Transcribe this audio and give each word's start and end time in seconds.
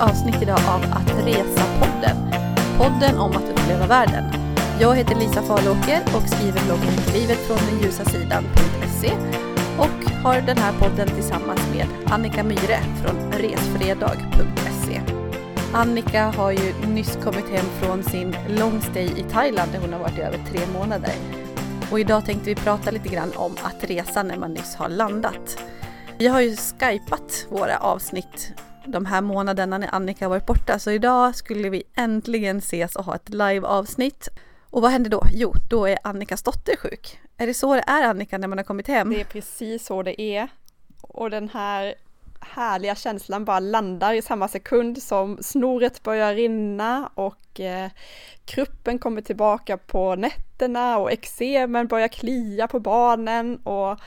avsnitt 0.00 0.42
idag 0.42 0.58
av 0.68 0.82
Att 0.82 1.26
Resa-podden. 1.26 2.16
Podden 2.78 3.18
om 3.18 3.30
att 3.30 3.50
uppleva 3.50 3.86
världen. 3.86 4.24
Jag 4.80 4.96
heter 4.96 5.14
Lisa 5.14 5.42
Falåker 5.42 6.00
och 6.16 6.28
skriver 6.28 6.64
bloggen 6.64 6.94
livet 7.14 7.38
från 7.46 7.56
den 7.56 7.82
ljusa 7.82 8.04
sidan.se 8.04 9.12
och 9.78 10.10
har 10.22 10.40
den 10.40 10.58
här 10.58 10.72
podden 10.78 11.08
tillsammans 11.08 11.60
med 11.74 11.86
Annika 12.12 12.44
Myre 12.44 12.78
från 13.02 13.32
resfredag.se. 13.32 15.00
Annika 15.74 16.24
har 16.24 16.50
ju 16.50 16.74
nyss 16.86 17.18
kommit 17.24 17.48
hem 17.50 17.66
från 17.80 18.02
sin 18.02 18.36
long 18.48 18.80
stay 18.80 19.06
i 19.06 19.24
Thailand 19.32 19.72
där 19.72 19.80
hon 19.80 19.92
har 19.92 20.00
varit 20.00 20.18
i 20.18 20.20
över 20.20 20.38
tre 20.52 20.60
månader. 20.78 21.14
Och 21.90 22.00
idag 22.00 22.24
tänkte 22.24 22.50
vi 22.50 22.54
prata 22.54 22.90
lite 22.90 23.08
grann 23.08 23.32
om 23.36 23.56
att 23.62 23.84
resa 23.84 24.22
när 24.22 24.36
man 24.36 24.52
nyss 24.52 24.74
har 24.74 24.88
landat. 24.88 25.58
Vi 26.18 26.26
har 26.26 26.40
ju 26.40 26.56
skypat 26.56 27.46
våra 27.50 27.78
avsnitt 27.78 28.52
de 28.88 29.06
här 29.06 29.20
månaderna 29.20 29.78
när 29.78 29.94
Annika 29.94 30.28
varit 30.28 30.46
borta 30.46 30.78
så 30.78 30.90
idag 30.90 31.34
skulle 31.34 31.70
vi 31.70 31.82
äntligen 31.94 32.58
ses 32.58 32.96
och 32.96 33.04
ha 33.04 33.14
ett 33.14 33.28
live-avsnitt. 33.28 34.28
Och 34.70 34.82
vad 34.82 34.90
händer 34.90 35.10
då? 35.10 35.22
Jo, 35.32 35.52
då 35.70 35.86
är 35.86 35.98
Annikas 36.04 36.42
dotter 36.42 36.76
sjuk. 36.76 37.20
Är 37.36 37.46
det 37.46 37.54
så 37.54 37.74
det 37.74 37.84
är 37.86 38.08
Annika 38.08 38.38
när 38.38 38.48
man 38.48 38.58
har 38.58 38.64
kommit 38.64 38.88
hem? 38.88 39.10
Det 39.10 39.20
är 39.20 39.24
precis 39.24 39.86
så 39.86 40.02
det 40.02 40.22
är. 40.22 40.48
Och 41.00 41.30
den 41.30 41.48
här 41.48 41.94
härliga 42.40 42.94
känslan 42.94 43.44
bara 43.44 43.60
landar 43.60 44.14
i 44.14 44.22
samma 44.22 44.48
sekund 44.48 45.02
som 45.02 45.38
snoret 45.42 46.02
börjar 46.02 46.34
rinna 46.34 47.10
och 47.14 47.60
eh, 47.60 47.90
kruppen 48.44 48.98
kommer 48.98 49.20
tillbaka 49.20 49.76
på 49.76 50.14
nätterna 50.14 50.98
och 50.98 51.12
eksemen 51.12 51.86
börjar 51.86 52.08
klia 52.08 52.68
på 52.68 52.80
barnen 52.80 53.56
och 53.56 53.98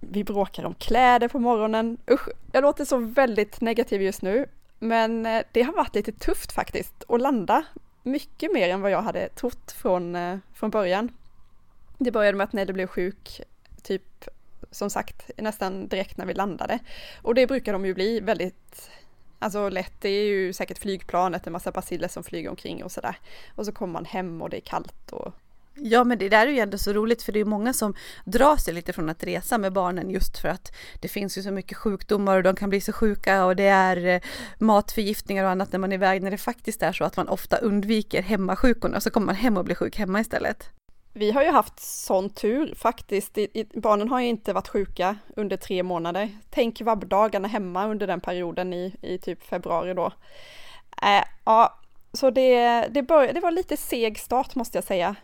vi 0.00 0.24
bråkar 0.24 0.64
om 0.64 0.74
kläder 0.74 1.28
på 1.28 1.38
morgonen. 1.38 1.98
Usch, 2.10 2.28
jag 2.52 2.62
låter 2.62 2.84
så 2.84 2.96
väldigt 2.96 3.60
negativ 3.60 4.02
just 4.02 4.22
nu, 4.22 4.46
men 4.78 5.26
eh, 5.26 5.42
det 5.52 5.62
har 5.62 5.72
varit 5.72 5.94
lite 5.94 6.12
tufft 6.12 6.52
faktiskt 6.52 7.04
att 7.08 7.20
landa 7.20 7.64
mycket 8.02 8.52
mer 8.52 8.68
än 8.68 8.80
vad 8.80 8.90
jag 8.90 9.02
hade 9.02 9.28
trott 9.28 9.72
från, 9.72 10.16
eh, 10.16 10.38
från 10.54 10.70
början. 10.70 11.12
Det 11.98 12.12
började 12.12 12.38
med 12.38 12.44
att 12.44 12.52
Nelly 12.52 12.72
blev 12.72 12.86
sjuk, 12.86 13.40
typ 13.82 14.24
som 14.70 14.90
sagt 14.90 15.30
nästan 15.36 15.88
direkt 15.88 16.16
när 16.16 16.26
vi 16.26 16.34
landade. 16.34 16.78
Och 17.22 17.34
det 17.34 17.46
brukar 17.46 17.72
de 17.72 17.86
ju 17.86 17.94
bli 17.94 18.20
väldigt 18.20 18.90
Alltså 19.40 19.68
lätt, 19.68 19.92
det 20.00 20.08
är 20.08 20.24
ju 20.24 20.52
säkert 20.52 20.78
flygplanet, 20.78 21.46
en 21.46 21.52
massa 21.52 21.70
basiller 21.70 22.08
som 22.08 22.24
flyger 22.24 22.50
omkring 22.50 22.84
och 22.84 22.92
sådär. 22.92 23.16
Och 23.54 23.66
så 23.66 23.72
kommer 23.72 23.92
man 23.92 24.04
hem 24.04 24.42
och 24.42 24.50
det 24.50 24.56
är 24.56 24.60
kallt 24.60 25.12
och 25.12 25.34
Ja 25.80 26.04
men 26.04 26.18
det 26.18 26.28
där 26.28 26.46
är 26.46 26.50
ju 26.50 26.58
ändå 26.58 26.78
så 26.78 26.92
roligt 26.92 27.22
för 27.22 27.32
det 27.32 27.40
är 27.40 27.44
många 27.44 27.72
som 27.72 27.94
drar 28.24 28.56
sig 28.56 28.74
lite 28.74 28.92
från 28.92 29.08
att 29.08 29.24
resa 29.24 29.58
med 29.58 29.72
barnen 29.72 30.10
just 30.10 30.38
för 30.38 30.48
att 30.48 30.72
det 31.00 31.08
finns 31.08 31.38
ju 31.38 31.42
så 31.42 31.50
mycket 31.50 31.76
sjukdomar 31.76 32.36
och 32.36 32.42
de 32.42 32.56
kan 32.56 32.70
bli 32.70 32.80
så 32.80 32.92
sjuka 32.92 33.44
och 33.44 33.56
det 33.56 33.66
är 33.66 34.06
eh, 34.06 34.20
matförgiftningar 34.58 35.44
och 35.44 35.50
annat 35.50 35.72
när 35.72 35.78
man 35.78 35.92
är 35.92 35.96
iväg 35.96 36.22
när 36.22 36.30
det 36.30 36.38
faktiskt 36.38 36.82
är 36.82 36.92
så 36.92 37.04
att 37.04 37.16
man 37.16 37.28
ofta 37.28 37.56
undviker 37.56 38.22
hemmasjukorna 38.22 39.00
så 39.00 39.10
kommer 39.10 39.26
man 39.26 39.34
hem 39.34 39.56
och 39.56 39.64
blir 39.64 39.76
sjuk 39.76 39.96
hemma 39.96 40.20
istället. 40.20 40.70
Vi 41.12 41.30
har 41.30 41.42
ju 41.42 41.50
haft 41.50 41.80
sån 41.80 42.30
tur 42.30 42.74
faktiskt. 42.74 43.38
barnen 43.74 44.08
har 44.08 44.20
ju 44.20 44.26
inte 44.26 44.52
varit 44.52 44.68
sjuka 44.68 45.16
under 45.36 45.56
tre 45.56 45.82
månader. 45.82 46.30
Tänk 46.50 46.80
vabbdagarna 46.80 47.48
hemma 47.48 47.86
under 47.86 48.06
den 48.06 48.20
perioden 48.20 48.72
i, 48.72 48.94
i 49.02 49.18
typ 49.18 49.42
februari 49.42 49.94
då. 49.94 50.06
Äh, 51.02 51.24
ja, 51.44 51.78
så 52.12 52.30
det, 52.30 52.80
det, 52.90 53.02
bör, 53.02 53.32
det 53.32 53.40
var 53.40 53.50
lite 53.50 53.76
seg 53.76 54.18
start 54.18 54.54
måste 54.54 54.78
jag 54.78 54.84
säga. 54.84 55.16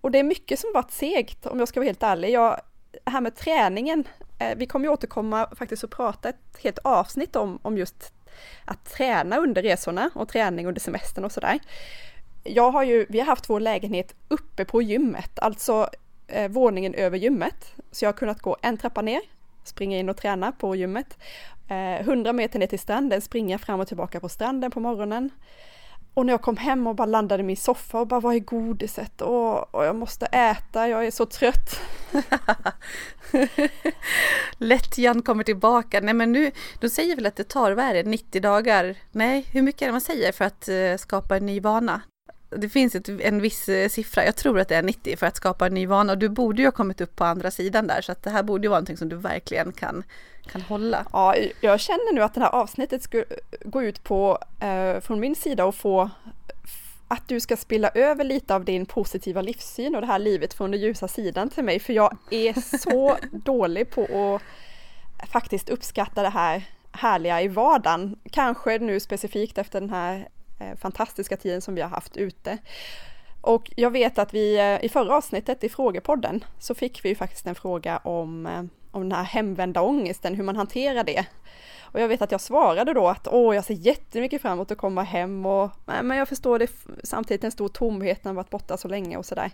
Och 0.00 0.10
det 0.10 0.18
är 0.18 0.24
mycket 0.24 0.58
som 0.58 0.70
varit 0.74 0.90
segt 0.90 1.46
om 1.46 1.58
jag 1.58 1.68
ska 1.68 1.80
vara 1.80 1.86
helt 1.86 2.02
ärlig. 2.02 2.30
Jag, 2.30 2.60
här 3.04 3.20
med 3.20 3.36
träningen, 3.36 4.04
eh, 4.38 4.56
vi 4.56 4.66
kommer 4.66 4.86
ju 4.86 4.92
återkomma 4.92 5.48
faktiskt 5.56 5.84
och 5.84 5.90
prata 5.90 6.28
ett 6.28 6.58
helt 6.62 6.78
avsnitt 6.78 7.36
om, 7.36 7.58
om 7.62 7.78
just 7.78 8.12
att 8.64 8.84
träna 8.84 9.36
under 9.36 9.62
resorna 9.62 10.10
och 10.14 10.28
träning 10.28 10.66
under 10.66 10.80
semestern 10.80 11.24
och 11.24 11.32
sådär. 11.32 11.58
Jag 12.44 12.70
har 12.70 12.82
ju, 12.82 13.06
vi 13.08 13.18
har 13.18 13.26
haft 13.26 13.50
vår 13.50 13.60
lägenhet 13.60 14.14
uppe 14.28 14.64
på 14.64 14.82
gymmet, 14.82 15.38
alltså 15.38 15.88
eh, 16.26 16.48
våningen 16.48 16.94
över 16.94 17.18
gymmet. 17.18 17.74
Så 17.92 18.04
jag 18.04 18.08
har 18.08 18.16
kunnat 18.16 18.42
gå 18.42 18.56
en 18.62 18.76
trappa 18.76 19.02
ner, 19.02 19.20
springa 19.64 19.98
in 19.98 20.08
och 20.08 20.16
träna 20.16 20.52
på 20.52 20.76
gymmet. 20.76 21.18
Eh, 21.68 22.00
100 22.00 22.32
meter 22.32 22.58
ner 22.58 22.66
till 22.66 22.78
stranden, 22.78 23.20
springa 23.20 23.58
fram 23.58 23.80
och 23.80 23.88
tillbaka 23.88 24.20
på 24.20 24.28
stranden 24.28 24.70
på 24.70 24.80
morgonen. 24.80 25.30
Och 26.16 26.26
när 26.26 26.32
jag 26.32 26.42
kom 26.42 26.56
hem 26.56 26.86
och 26.86 26.94
bara 26.94 27.06
landade 27.06 27.42
i 27.42 27.46
min 27.46 27.56
soffa 27.56 28.00
och 28.00 28.06
bara 28.06 28.20
var 28.20 28.34
är 28.34 28.38
godiset? 28.38 29.20
Och, 29.20 29.74
och 29.74 29.84
jag 29.84 29.96
måste 29.96 30.26
äta, 30.26 30.88
jag 30.88 31.06
är 31.06 31.10
så 31.10 31.26
trött. 31.26 31.80
Lättjan 34.58 35.22
kommer 35.22 35.44
tillbaka. 35.44 36.00
Nej 36.00 36.14
men 36.14 36.32
nu, 36.32 36.50
de 36.80 36.88
säger 36.88 37.16
väl 37.16 37.26
att 37.26 37.36
det 37.36 37.48
tar, 37.48 37.72
vad 37.72 37.84
är 37.84 37.94
det, 37.94 38.02
90 38.02 38.42
dagar? 38.42 38.96
Nej, 39.12 39.46
hur 39.52 39.62
mycket 39.62 39.82
är 39.82 39.86
det 39.86 39.92
man 39.92 40.00
säger 40.00 40.32
för 40.32 40.44
att 40.44 40.68
eh, 40.68 40.96
skapa 40.98 41.36
en 41.36 41.46
ny 41.46 41.60
vana? 41.60 42.00
Det 42.50 42.68
finns 42.68 42.94
ett, 42.94 43.08
en 43.08 43.40
viss 43.40 43.68
eh, 43.68 43.88
siffra, 43.88 44.24
jag 44.24 44.36
tror 44.36 44.60
att 44.60 44.68
det 44.68 44.76
är 44.76 44.82
90 44.82 45.16
för 45.16 45.26
att 45.26 45.36
skapa 45.36 45.66
en 45.66 45.74
ny 45.74 45.86
vana 45.86 46.12
och 46.12 46.18
du 46.18 46.28
borde 46.28 46.62
ju 46.62 46.66
ha 46.66 46.72
kommit 46.72 47.00
upp 47.00 47.16
på 47.16 47.24
andra 47.24 47.50
sidan 47.50 47.86
där 47.86 48.00
så 48.00 48.12
att 48.12 48.22
det 48.22 48.30
här 48.30 48.42
borde 48.42 48.62
ju 48.62 48.68
vara 48.68 48.78
någonting 48.78 48.96
som 48.96 49.08
du 49.08 49.16
verkligen 49.16 49.72
kan 49.72 50.04
kan 50.52 50.60
hålla. 50.62 51.06
Ja, 51.12 51.34
jag 51.60 51.80
känner 51.80 52.12
nu 52.12 52.22
att 52.22 52.34
det 52.34 52.40
här 52.40 52.54
avsnittet 52.54 53.02
ska 53.02 53.24
gå 53.64 53.82
ut 53.82 54.04
på, 54.04 54.38
eh, 54.60 55.00
från 55.00 55.20
min 55.20 55.34
sida, 55.34 55.64
och 55.64 55.74
få 55.74 56.10
att 57.08 57.28
du 57.28 57.40
ska 57.40 57.56
spilla 57.56 57.88
över 57.88 58.24
lite 58.24 58.54
av 58.54 58.64
din 58.64 58.86
positiva 58.86 59.42
livssyn 59.42 59.94
och 59.94 60.00
det 60.00 60.06
här 60.06 60.18
livet 60.18 60.54
från 60.54 60.70
den 60.70 60.80
ljusa 60.80 61.08
sidan 61.08 61.50
till 61.50 61.64
mig, 61.64 61.80
för 61.80 61.92
jag 61.92 62.16
är 62.30 62.78
så 62.78 63.16
dålig 63.32 63.90
på 63.90 64.40
att 65.18 65.28
faktiskt 65.28 65.68
uppskatta 65.68 66.22
det 66.22 66.28
här 66.28 66.62
härliga 66.92 67.42
i 67.42 67.48
vardagen. 67.48 68.18
Kanske 68.30 68.78
nu 68.78 69.00
specifikt 69.00 69.58
efter 69.58 69.80
den 69.80 69.90
här 69.90 70.28
eh, 70.60 70.76
fantastiska 70.76 71.36
tiden 71.36 71.62
som 71.62 71.74
vi 71.74 71.82
har 71.82 71.88
haft 71.88 72.16
ute. 72.16 72.58
Och 73.40 73.70
jag 73.76 73.90
vet 73.90 74.18
att 74.18 74.34
vi 74.34 74.58
eh, 74.58 74.84
i 74.84 74.88
förra 74.88 75.16
avsnittet 75.16 75.64
i 75.64 75.68
frågepodden 75.68 76.44
så 76.58 76.74
fick 76.74 77.04
vi 77.04 77.08
ju 77.08 77.14
faktiskt 77.14 77.46
en 77.46 77.54
fråga 77.54 77.98
om 77.98 78.46
eh, 78.46 78.62
om 78.96 79.08
den 79.08 79.18
här 79.18 79.24
hemvända 79.24 79.82
ångesten, 79.82 80.34
hur 80.34 80.44
man 80.44 80.56
hanterar 80.56 81.04
det. 81.04 81.26
Och 81.80 82.00
jag 82.00 82.08
vet 82.08 82.22
att 82.22 82.32
jag 82.32 82.40
svarade 82.40 82.94
då 82.94 83.08
att 83.08 83.28
åh, 83.28 83.54
jag 83.54 83.64
ser 83.64 83.74
jättemycket 83.74 84.42
fram 84.42 84.52
emot 84.52 84.70
att 84.70 84.78
komma 84.78 85.02
hem 85.02 85.46
och 85.46 85.70
men 85.84 86.10
jag 86.10 86.28
förstår 86.28 86.58
det 86.58 86.70
samtidigt 87.04 87.44
en 87.44 87.50
stor 87.50 87.68
tomhet 87.68 88.24
när 88.24 88.28
man 88.28 88.36
varit 88.36 88.50
borta 88.50 88.76
så 88.76 88.88
länge 88.88 89.16
och 89.16 89.26
sådär. 89.26 89.50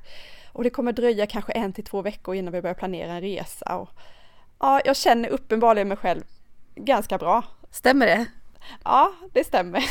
Och 0.53 0.65
det 0.65 0.71
kommer 0.71 0.93
dröja 0.93 1.27
kanske 1.27 1.53
en 1.53 1.73
till 1.73 1.85
två 1.85 2.03
veckor 2.03 2.35
innan 2.35 2.53
vi 2.53 2.63
börjar 2.63 2.75
planera 2.75 3.13
en 3.13 3.21
resa. 3.21 3.77
Och, 3.77 3.89
ja, 4.59 4.81
jag 4.85 4.97
känner 4.97 5.29
uppenbarligen 5.29 5.89
mig 5.89 5.97
själv 5.97 6.23
ganska 6.75 7.19
bra. 7.19 7.45
Stämmer 7.71 8.07
det? 8.07 8.27
Ja, 8.85 9.13
det 9.33 9.45
stämmer. 9.45 9.85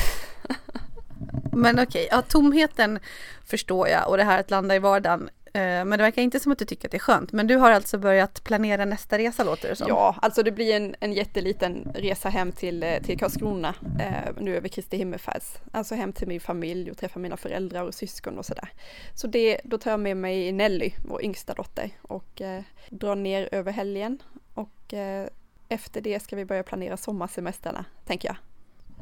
Men 1.53 1.75
okej, 1.75 1.85
okay, 1.85 2.07
ja, 2.11 2.21
tomheten 2.21 2.99
förstår 3.45 3.87
jag 3.87 4.09
och 4.09 4.17
det 4.17 4.23
här 4.23 4.39
att 4.39 4.51
landa 4.51 4.75
i 4.75 4.79
vardagen 4.79 5.29
men 5.53 5.89
det 5.89 5.97
verkar 5.97 6.21
inte 6.21 6.39
som 6.39 6.51
att 6.51 6.59
du 6.59 6.65
tycker 6.65 6.87
att 6.87 6.91
det 6.91 6.97
är 6.97 6.99
skönt. 6.99 7.31
Men 7.31 7.47
du 7.47 7.55
har 7.55 7.71
alltså 7.71 7.97
börjat 7.97 8.43
planera 8.43 8.85
nästa 8.85 9.17
resa 9.17 9.43
låter 9.43 9.69
det 9.69 9.75
som. 9.75 9.87
Ja, 9.87 10.15
alltså 10.21 10.43
det 10.43 10.51
blir 10.51 10.75
en, 10.75 10.95
en 10.99 11.13
jätteliten 11.13 11.91
resa 11.95 12.29
hem 12.29 12.51
till, 12.51 12.83
eh, 12.83 13.01
till 13.03 13.19
Karlskrona 13.19 13.75
eh, 13.99 14.33
nu 14.39 14.57
över 14.57 14.67
Kristi 14.67 14.97
himmelfärds. 14.97 15.55
Alltså 15.71 15.95
hem 15.95 16.13
till 16.13 16.27
min 16.27 16.39
familj 16.39 16.91
och 16.91 16.97
träffa 16.97 17.19
mina 17.19 17.37
föräldrar 17.37 17.83
och 17.83 17.93
syskon 17.93 18.37
och 18.37 18.45
sådär. 18.45 18.69
Så 19.15 19.27
det, 19.27 19.61
då 19.63 19.77
tar 19.77 19.91
jag 19.91 19.99
med 19.99 20.17
mig 20.17 20.51
Nelly, 20.51 20.91
vår 21.09 21.23
yngsta 21.23 21.53
dotter, 21.53 21.89
och 22.01 22.41
eh, 22.41 22.61
drar 22.89 23.15
ner 23.15 23.49
över 23.51 23.71
helgen. 23.71 24.21
Och 24.53 24.93
eh, 24.93 25.27
efter 25.69 26.01
det 26.01 26.23
ska 26.23 26.35
vi 26.35 26.45
börja 26.45 26.63
planera 26.63 26.97
sommarsemestrarna, 26.97 27.85
tänker 28.05 28.27
jag. 28.27 28.37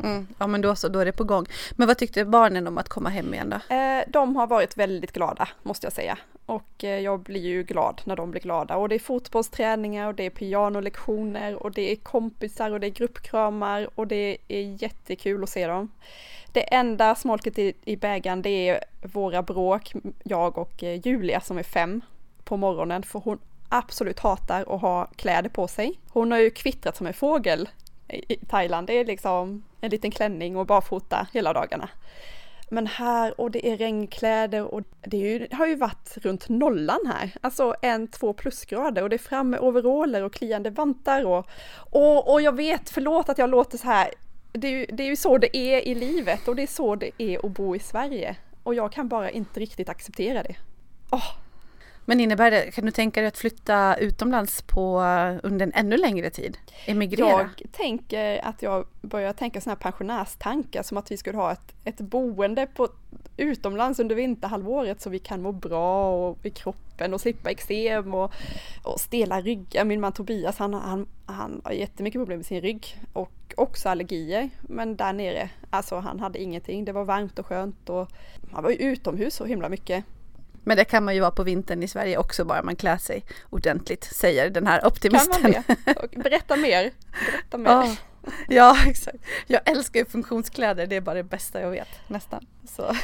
Mm. 0.03 0.27
Ja 0.37 0.47
men 0.47 0.61
då 0.61 0.75
så, 0.75 0.87
då 0.87 0.99
är 0.99 1.05
det 1.05 1.11
på 1.11 1.23
gång. 1.23 1.45
Men 1.71 1.87
vad 1.87 1.97
tyckte 1.97 2.25
barnen 2.25 2.67
om 2.67 2.77
att 2.77 2.89
komma 2.89 3.09
hem 3.09 3.33
igen 3.33 3.49
då? 3.49 3.75
Eh, 3.75 4.03
de 4.07 4.35
har 4.35 4.47
varit 4.47 4.77
väldigt 4.77 5.11
glada 5.11 5.49
måste 5.63 5.85
jag 5.85 5.93
säga. 5.93 6.17
Och 6.49 6.83
eh, 6.83 6.99
jag 6.99 7.19
blir 7.19 7.41
ju 7.41 7.63
glad 7.63 8.01
när 8.05 8.15
de 8.15 8.31
blir 8.31 8.41
glada. 8.41 8.75
Och 8.75 8.89
det 8.89 8.95
är 8.95 8.99
fotbollsträningar 8.99 10.07
och 10.07 10.15
det 10.15 10.25
är 10.25 10.29
pianolektioner 10.29 11.63
och 11.63 11.71
det 11.71 11.91
är 11.91 11.95
kompisar 11.95 12.71
och 12.71 12.79
det 12.79 12.87
är 12.87 12.91
gruppkramar 12.91 13.89
och 13.95 14.07
det 14.07 14.37
är 14.47 14.83
jättekul 14.83 15.43
att 15.43 15.49
se 15.49 15.67
dem. 15.67 15.91
Det 16.51 16.73
enda 16.73 17.15
smolket 17.15 17.59
i, 17.59 17.73
i 17.85 17.95
bägaren 17.95 18.41
det 18.41 18.69
är 18.69 18.83
våra 19.01 19.43
bråk, 19.43 19.93
jag 20.23 20.57
och 20.57 20.83
eh, 20.83 21.07
Julia 21.07 21.41
som 21.41 21.57
är 21.57 21.63
fem 21.63 22.01
på 22.43 22.57
morgonen 22.57 23.03
för 23.03 23.19
hon 23.19 23.39
absolut 23.69 24.19
hatar 24.19 24.75
att 24.75 24.81
ha 24.81 25.05
kläder 25.05 25.49
på 25.49 25.67
sig. 25.67 25.99
Hon 26.09 26.31
har 26.31 26.39
ju 26.39 26.49
kvittrat 26.49 26.97
som 26.97 27.07
en 27.07 27.13
fågel 27.13 27.69
i 28.07 28.35
Thailand. 28.35 28.87
Det 28.87 28.93
är 28.93 29.05
liksom 29.05 29.63
en 29.81 29.89
liten 29.89 30.11
klänning 30.11 30.57
och 30.57 30.65
barfota 30.65 31.27
hela 31.33 31.53
dagarna. 31.53 31.89
Men 32.71 32.87
här, 32.87 33.41
och 33.41 33.51
det 33.51 33.67
är 33.67 33.77
regnkläder 33.77 34.63
och 34.63 34.81
det, 35.01 35.17
ju, 35.17 35.39
det 35.39 35.55
har 35.55 35.67
ju 35.67 35.75
varit 35.75 36.17
runt 36.17 36.49
nollan 36.49 36.99
här, 37.05 37.31
alltså 37.41 37.75
en, 37.81 38.07
två 38.07 38.33
plusgrader 38.33 39.03
och 39.03 39.09
det 39.09 39.15
är 39.15 39.17
fram 39.17 39.49
med 39.49 39.59
overaller 39.59 40.23
och 40.23 40.33
kliande 40.33 40.69
vantar 40.69 41.25
och, 41.25 41.47
och, 41.75 42.33
och 42.33 42.41
jag 42.41 42.55
vet, 42.55 42.89
förlåt 42.89 43.29
att 43.29 43.37
jag 43.37 43.49
låter 43.49 43.77
så 43.77 43.87
här, 43.87 44.09
det 44.51 44.67
är, 44.67 44.71
ju, 44.71 44.85
det 44.85 45.03
är 45.03 45.07
ju 45.07 45.15
så 45.15 45.37
det 45.37 45.57
är 45.57 45.87
i 45.87 45.95
livet 45.95 46.47
och 46.47 46.55
det 46.55 46.63
är 46.63 46.67
så 46.67 46.95
det 46.95 47.11
är 47.17 47.45
att 47.45 47.51
bo 47.51 47.75
i 47.75 47.79
Sverige 47.79 48.35
och 48.63 48.75
jag 48.75 48.91
kan 48.91 49.07
bara 49.07 49.31
inte 49.31 49.59
riktigt 49.59 49.89
acceptera 49.89 50.43
det. 50.43 50.55
Oh. 51.11 51.48
Men 52.09 52.19
innebär 52.19 52.51
det, 52.51 52.71
kan 52.71 52.85
du 52.85 52.91
tänka 52.91 53.21
dig 53.21 53.27
att 53.27 53.37
flytta 53.37 53.95
utomlands 53.95 54.61
på, 54.61 54.99
under 55.43 55.65
en 55.65 55.73
ännu 55.73 55.97
längre 55.97 56.29
tid? 56.29 56.57
Emigrera? 56.85 57.49
Jag 57.57 57.71
tänker 57.71 58.45
att 58.45 58.61
jag 58.61 58.85
börjar 59.01 59.33
tänka 59.33 59.61
sådana 59.61 59.75
här 59.75 59.91
pensionärstankar 59.91 60.83
som 60.83 60.97
att 60.97 61.11
vi 61.11 61.17
skulle 61.17 61.37
ha 61.37 61.51
ett, 61.51 61.75
ett 61.83 61.97
boende 61.97 62.67
på, 62.67 62.87
utomlands 63.37 63.99
under 63.99 64.15
vinterhalvåret 64.15 65.01
så 65.01 65.09
vi 65.09 65.19
kan 65.19 65.41
må 65.41 65.51
bra 65.51 66.11
och 66.11 66.45
i 66.45 66.49
kroppen 66.49 67.13
och 67.13 67.21
slippa 67.21 67.49
eksem 67.49 68.13
och, 68.13 68.33
och 68.83 68.99
stela 68.99 69.41
ryggar. 69.41 69.85
Min 69.85 70.01
man 70.01 70.11
Tobias 70.11 70.57
han, 70.57 70.73
han, 70.73 71.07
han 71.25 71.61
har 71.63 71.71
jättemycket 71.71 72.19
problem 72.19 72.37
med 72.37 72.45
sin 72.45 72.61
rygg 72.61 72.97
och 73.13 73.53
också 73.57 73.89
allergier. 73.89 74.49
Men 74.61 74.95
där 74.95 75.13
nere, 75.13 75.49
alltså 75.69 75.95
han 75.95 76.19
hade 76.19 76.41
ingenting. 76.41 76.85
Det 76.85 76.91
var 76.91 77.05
varmt 77.05 77.39
och 77.39 77.45
skönt 77.45 77.89
och 77.89 78.07
han 78.51 78.63
var 78.63 78.69
ju 78.69 78.77
utomhus 78.77 79.35
så 79.35 79.45
himla 79.45 79.69
mycket. 79.69 80.05
Men 80.63 80.77
det 80.77 80.85
kan 80.85 81.05
man 81.05 81.15
ju 81.15 81.21
vara 81.21 81.31
på 81.31 81.43
vintern 81.43 81.83
i 81.83 81.87
Sverige 81.87 82.17
också 82.17 82.45
bara 82.45 82.63
man 82.63 82.75
klär 82.75 82.97
sig 82.97 83.25
ordentligt, 83.49 84.03
säger 84.03 84.49
den 84.49 84.67
här 84.67 84.85
optimisten. 84.85 85.41
Kan 85.41 85.51
man 85.51 85.63
det? 86.11 86.23
Berätta 86.23 86.55
mer. 86.55 86.91
Berätta 87.31 87.57
mer. 87.57 87.69
Ja, 87.69 87.95
ja, 88.47 88.77
exakt. 88.87 89.17
Jag 89.47 89.61
älskar 89.69 89.99
ju 89.99 90.05
funktionskläder, 90.05 90.87
det 90.87 90.95
är 90.95 91.01
bara 91.01 91.15
det 91.15 91.23
bästa 91.23 91.61
jag 91.61 91.71
vet 91.71 91.89
nästan. 92.07 92.45
Så. 92.65 92.95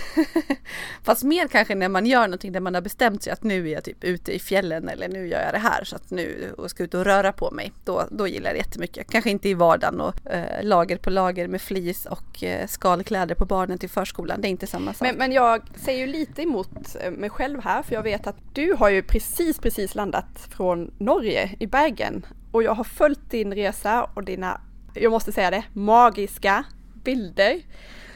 Fast 1.03 1.23
mer 1.23 1.47
kanske 1.47 1.75
när 1.75 1.89
man 1.89 2.05
gör 2.05 2.21
någonting 2.21 2.51
där 2.51 2.59
man 2.59 2.73
har 2.75 2.81
bestämt 2.81 3.23
sig 3.23 3.33
att 3.33 3.43
nu 3.43 3.69
är 3.69 3.73
jag 3.73 3.83
typ 3.83 4.03
ute 4.03 4.31
i 4.31 4.39
fjällen 4.39 4.89
eller 4.89 5.09
nu 5.09 5.27
gör 5.27 5.41
jag 5.41 5.53
det 5.53 5.59
här 5.59 5.83
så 5.83 5.95
att 5.95 6.11
nu 6.11 6.53
och 6.57 6.69
ska 6.69 6.83
ut 6.83 6.93
och 6.93 7.05
röra 7.05 7.31
på 7.31 7.51
mig. 7.51 7.71
Då, 7.83 8.07
då 8.11 8.27
gillar 8.27 8.49
jag 8.49 8.55
det 8.55 8.59
jättemycket. 8.59 9.11
Kanske 9.11 9.29
inte 9.29 9.49
i 9.49 9.53
vardagen 9.53 10.01
och 10.01 10.31
eh, 10.31 10.63
lager 10.63 10.97
på 10.97 11.09
lager 11.09 11.47
med 11.47 11.61
flis 11.61 12.05
och 12.05 12.43
eh, 12.43 12.67
skalkläder 12.67 13.35
på 13.35 13.45
barnen 13.45 13.77
till 13.77 13.89
förskolan. 13.89 14.41
Det 14.41 14.47
är 14.47 14.49
inte 14.49 14.67
samma 14.67 14.93
sak. 14.93 15.07
Men, 15.07 15.15
men 15.15 15.31
jag 15.31 15.61
säger 15.75 15.99
ju 15.99 16.11
lite 16.11 16.41
emot 16.41 16.95
eh, 17.01 17.11
mig 17.11 17.29
själv 17.29 17.63
här 17.63 17.83
för 17.83 17.93
jag 17.93 18.03
vet 18.03 18.27
att 18.27 18.37
du 18.53 18.73
har 18.73 18.89
ju 18.89 19.03
precis 19.03 19.59
precis 19.59 19.95
landat 19.95 20.47
från 20.49 20.93
Norge 20.97 21.55
i 21.59 21.67
Bergen 21.67 22.25
och 22.55 22.63
jag 22.63 22.75
har 22.75 22.83
följt 22.83 23.31
din 23.31 23.53
resa 23.53 24.03
och 24.03 24.23
dina, 24.23 24.61
jag 24.95 25.11
måste 25.11 25.31
säga 25.31 25.51
det, 25.51 25.63
magiska 25.73 26.63
bilder. 27.03 27.61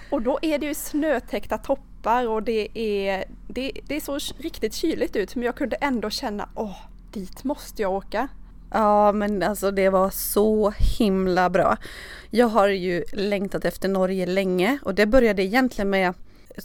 Och 0.10 0.22
då 0.22 0.40
är 0.42 0.58
det 0.58 0.66
ju 0.66 0.74
snötäckta 0.74 1.58
toppar 1.58 2.28
och 2.28 2.44
det 2.44 2.68
är, 2.74 3.26
det, 3.48 3.72
det 3.88 3.96
är 3.96 4.02
så 4.02 4.20
riktigt 4.38 4.74
kyligt 4.74 5.16
ut 5.16 5.36
men 5.36 5.46
jag 5.46 5.56
kunde 5.56 5.76
ändå 5.76 6.10
känna, 6.10 6.50
åh, 6.56 6.78
dit 7.12 7.44
måste 7.44 7.82
jag 7.82 7.94
åka. 7.94 8.28
Ja 8.72 9.12
men 9.12 9.44
alltså 9.44 9.72
det 9.72 9.90
var 9.90 10.10
så 10.10 10.74
himla 11.00 11.50
bra. 11.50 11.78
Jag 12.30 12.48
har 12.48 12.68
ju 12.68 13.04
längtat 13.14 13.66
efter 13.66 13.90
Norge 13.90 14.26
länge 14.26 14.80
och 14.84 14.96
det 14.96 15.06
började 15.06 15.44
egentligen 15.44 15.90
med 15.90 16.14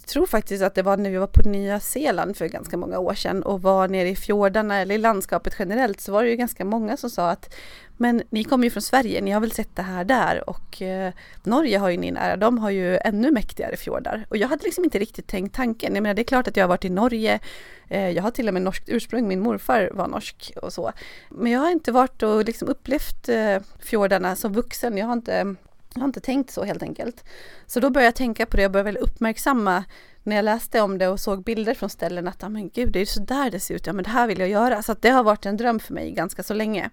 jag 0.00 0.08
tror 0.08 0.26
faktiskt 0.26 0.62
att 0.62 0.74
det 0.74 0.82
var 0.82 0.96
när 0.96 1.10
vi 1.10 1.16
var 1.16 1.26
på 1.26 1.48
Nya 1.48 1.80
Zeeland 1.80 2.36
för 2.36 2.46
ganska 2.46 2.76
många 2.76 2.98
år 2.98 3.14
sedan 3.14 3.42
och 3.42 3.62
var 3.62 3.88
nere 3.88 4.08
i 4.08 4.16
fjordarna 4.16 4.80
eller 4.80 4.94
i 4.94 4.98
landskapet 4.98 5.54
generellt 5.58 6.00
så 6.00 6.12
var 6.12 6.24
det 6.24 6.30
ju 6.30 6.36
ganska 6.36 6.64
många 6.64 6.96
som 6.96 7.10
sa 7.10 7.30
att 7.30 7.54
men 7.96 8.22
ni 8.30 8.44
kommer 8.44 8.64
ju 8.64 8.70
från 8.70 8.82
Sverige, 8.82 9.20
ni 9.20 9.30
har 9.30 9.40
väl 9.40 9.50
sett 9.50 9.76
det 9.76 9.82
här 9.82 10.04
där 10.04 10.50
och 10.50 10.82
eh, 10.82 11.12
Norge 11.42 11.78
har 11.78 11.88
ju 11.88 11.96
ni 11.96 12.10
nära, 12.10 12.36
de 12.36 12.58
har 12.58 12.70
ju 12.70 12.96
ännu 12.96 13.30
mäktigare 13.30 13.76
fjordar. 13.76 14.26
Och 14.30 14.36
jag 14.36 14.48
hade 14.48 14.64
liksom 14.64 14.84
inte 14.84 14.98
riktigt 14.98 15.26
tänkt 15.26 15.54
tanken. 15.54 15.94
Jag 15.94 16.02
menar 16.02 16.14
det 16.14 16.22
är 16.22 16.24
klart 16.24 16.48
att 16.48 16.56
jag 16.56 16.64
har 16.64 16.68
varit 16.68 16.84
i 16.84 16.90
Norge, 16.90 17.40
eh, 17.88 18.10
jag 18.10 18.22
har 18.22 18.30
till 18.30 18.48
och 18.48 18.54
med 18.54 18.62
norskt 18.62 18.88
ursprung, 18.88 19.28
min 19.28 19.40
morfar 19.40 19.90
var 19.92 20.08
norsk 20.08 20.52
och 20.62 20.72
så. 20.72 20.92
Men 21.30 21.52
jag 21.52 21.60
har 21.60 21.70
inte 21.70 21.92
varit 21.92 22.22
och 22.22 22.44
liksom 22.44 22.68
upplevt 22.68 23.28
eh, 23.28 23.58
fjordarna 23.78 24.36
som 24.36 24.52
vuxen, 24.52 24.98
jag 24.98 25.06
har 25.06 25.12
inte 25.12 25.54
jag 25.94 26.00
har 26.00 26.08
inte 26.08 26.20
tänkt 26.20 26.50
så 26.50 26.64
helt 26.64 26.82
enkelt. 26.82 27.24
Så 27.66 27.80
då 27.80 27.90
började 27.90 28.06
jag 28.06 28.14
tänka 28.14 28.46
på 28.46 28.56
det 28.56 28.64
och 28.64 28.72
började 28.72 28.92
väl 28.92 29.02
uppmärksamma 29.02 29.84
när 30.22 30.36
jag 30.36 30.44
läste 30.44 30.80
om 30.80 30.98
det 30.98 31.08
och 31.08 31.20
såg 31.20 31.44
bilder 31.44 31.74
från 31.74 31.90
ställen 31.90 32.28
att, 32.28 32.42
ja 32.42 32.48
men 32.48 32.68
gud, 32.68 32.92
det 32.92 33.00
är 33.00 33.06
så 33.06 33.20
där 33.20 33.50
det 33.50 33.60
ser 33.60 33.74
ut, 33.74 33.86
ja 33.86 33.92
men 33.92 34.04
det 34.04 34.10
här 34.10 34.26
vill 34.26 34.40
jag 34.40 34.48
göra. 34.48 34.82
Så 34.82 34.92
att 34.92 35.02
det 35.02 35.10
har 35.10 35.24
varit 35.24 35.46
en 35.46 35.56
dröm 35.56 35.80
för 35.80 35.94
mig 35.94 36.10
ganska 36.10 36.42
så 36.42 36.54
länge. 36.54 36.90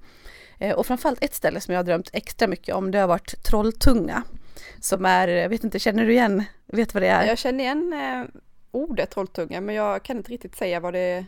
Eh, 0.60 0.76
och 0.76 0.86
framförallt 0.86 1.24
ett 1.24 1.34
ställe 1.34 1.62
som 1.62 1.74
jag 1.74 1.80
har 1.80 1.84
drömt 1.84 2.10
extra 2.14 2.48
mycket 2.48 2.76
om, 2.76 2.92
det 2.92 3.00
har 3.00 3.08
varit 3.08 3.44
Trolltunga. 3.44 4.24
Som 4.80 5.06
är, 5.06 5.28
jag 5.28 5.50
vet 5.50 5.64
inte, 5.64 5.80
känner 5.80 6.06
du 6.06 6.12
igen, 6.12 6.44
vet 6.68 6.94
vad 6.94 7.04
det 7.04 7.08
är? 7.08 7.28
Jag 7.28 7.38
känner 7.38 7.64
igen 7.64 7.94
eh, 7.94 8.42
ordet 8.72 9.10
Trolltunga, 9.10 9.62
men 9.62 9.76
jag 9.76 10.04
kan 10.04 10.18
inte 10.18 10.32
riktigt 10.32 10.56
säga 10.56 10.80
vad 10.80 10.94
det 10.94 11.26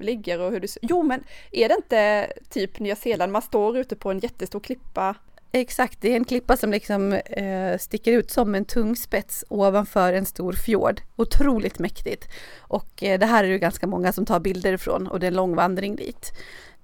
ligger 0.00 0.40
och 0.40 0.50
hur 0.50 0.60
det 0.60 0.68
ser 0.68 0.80
Jo, 0.82 1.02
men 1.02 1.24
är 1.52 1.68
det 1.68 1.74
inte 1.74 2.32
typ 2.48 2.78
Nya 2.78 2.96
Zeeland, 2.96 3.32
man 3.32 3.42
står 3.42 3.78
ute 3.78 3.96
på 3.96 4.10
en 4.10 4.18
jättestor 4.18 4.60
klippa 4.60 5.14
Exakt, 5.52 6.00
det 6.00 6.12
är 6.12 6.16
en 6.16 6.24
klippa 6.24 6.56
som 6.56 6.70
liksom 6.70 7.12
eh, 7.12 7.78
sticker 7.78 8.12
ut 8.12 8.30
som 8.30 8.54
en 8.54 8.64
tung 8.64 8.96
spets 8.96 9.44
ovanför 9.48 10.12
en 10.12 10.26
stor 10.26 10.52
fjord. 10.52 11.00
Otroligt 11.16 11.78
mäktigt. 11.78 12.28
Och 12.60 13.02
eh, 13.02 13.18
det 13.18 13.26
här 13.26 13.44
är 13.44 13.48
ju 13.48 13.58
ganska 13.58 13.86
många 13.86 14.12
som 14.12 14.26
tar 14.26 14.40
bilder 14.40 14.72
ifrån 14.72 15.06
och 15.06 15.20
det 15.20 15.26
är 15.26 15.30
en 15.30 15.36
lång 15.36 15.54
vandring 15.54 15.96
dit. 15.96 16.32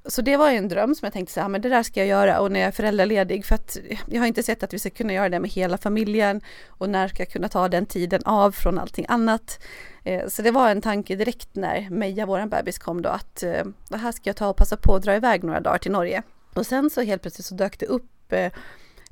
Så 0.09 0.23
det 0.23 0.37
var 0.37 0.51
en 0.51 0.69
dröm 0.69 0.95
som 0.95 1.07
jag 1.07 1.13
tänkte 1.13 1.35
så 1.35 1.41
här, 1.41 1.49
men 1.49 1.61
det 1.61 1.69
där 1.69 1.83
ska 1.83 2.01
jag 2.01 2.07
göra 2.07 2.41
och 2.41 2.53
när 2.53 2.61
jag 2.61 2.67
är 2.67 2.73
föräldraledig 2.73 3.45
för 3.45 3.55
att 3.55 3.77
eh, 3.89 3.99
jag 4.07 4.21
har 4.21 4.27
inte 4.27 4.43
sett 4.43 4.63
att 4.63 4.73
vi 4.73 4.79
ska 4.79 4.91
kunna 4.91 5.13
göra 5.13 5.29
det 5.29 5.41
med 5.41 5.51
hela 5.51 5.79
familjen 5.79 6.41
och 6.69 6.91
när 6.91 7.09
ska 7.09 7.23
jag 7.23 7.31
kunna 7.31 7.49
ta 7.49 7.69
den 7.69 7.87
tiden 7.87 8.23
av 8.25 8.53
från 8.53 8.79
allting 8.79 9.07
annat. 9.09 9.63
Eh, 10.05 10.29
så 10.29 10.43
det 10.43 10.51
var 10.51 10.71
en 10.71 10.81
tanke 10.81 11.17
direkt 11.17 11.55
när 11.55 11.91
Meja, 11.91 12.27
våran 12.27 12.49
bebis, 12.49 12.79
kom 12.79 13.03
då 13.03 13.09
att 13.09 13.43
eh, 13.43 13.65
det 13.89 13.97
här 13.97 14.13
ska 14.13 14.29
jag 14.29 14.37
ta 14.37 14.49
och 14.49 14.57
passa 14.57 14.77
på 14.77 14.95
att 14.95 15.03
dra 15.03 15.17
iväg 15.17 15.45
några 15.45 15.61
dagar 15.61 15.79
till 15.79 15.93
Norge. 15.93 16.23
Och 16.55 16.67
sen 16.67 16.91
så 16.91 17.03
helt 17.03 17.23
plötsligt 17.23 17.47
så 17.47 17.55
dök 17.55 17.79
det 17.79 17.87
upp 17.87 18.16
Typ, 18.29 18.33
eh, 18.33 18.61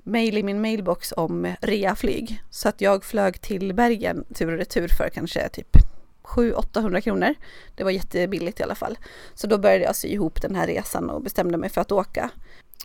mail 0.03 0.39
i 0.39 0.43
min 0.43 0.61
mailbox 0.61 1.13
om 1.17 1.55
reaflyg. 1.61 2.43
Så 2.51 2.69
att 2.69 2.81
jag 2.81 3.05
flög 3.05 3.41
till 3.41 3.75
Bergen 3.75 4.25
tur 4.35 4.53
och 4.53 4.59
retur 4.59 4.89
för 4.89 5.09
kanske 5.09 5.49
typ 5.49 5.77
700-800 6.23 7.01
kronor. 7.01 7.35
Det 7.75 7.85
var 7.85 7.91
jättebilligt 7.91 8.61
i 8.61 8.63
alla 8.63 8.75
fall. 8.75 8.99
Så 9.35 9.47
då 9.47 9.59
började 9.59 9.85
jag 9.85 9.97
sy 9.97 10.09
ihop 10.09 10.43
den 10.43 10.55
här 10.55 10.67
resan 10.67 11.11
och 11.11 11.23
bestämde 11.23 11.59
mig 11.59 11.71
för 11.71 11.81
att 11.81 11.93
åka. 11.93 12.31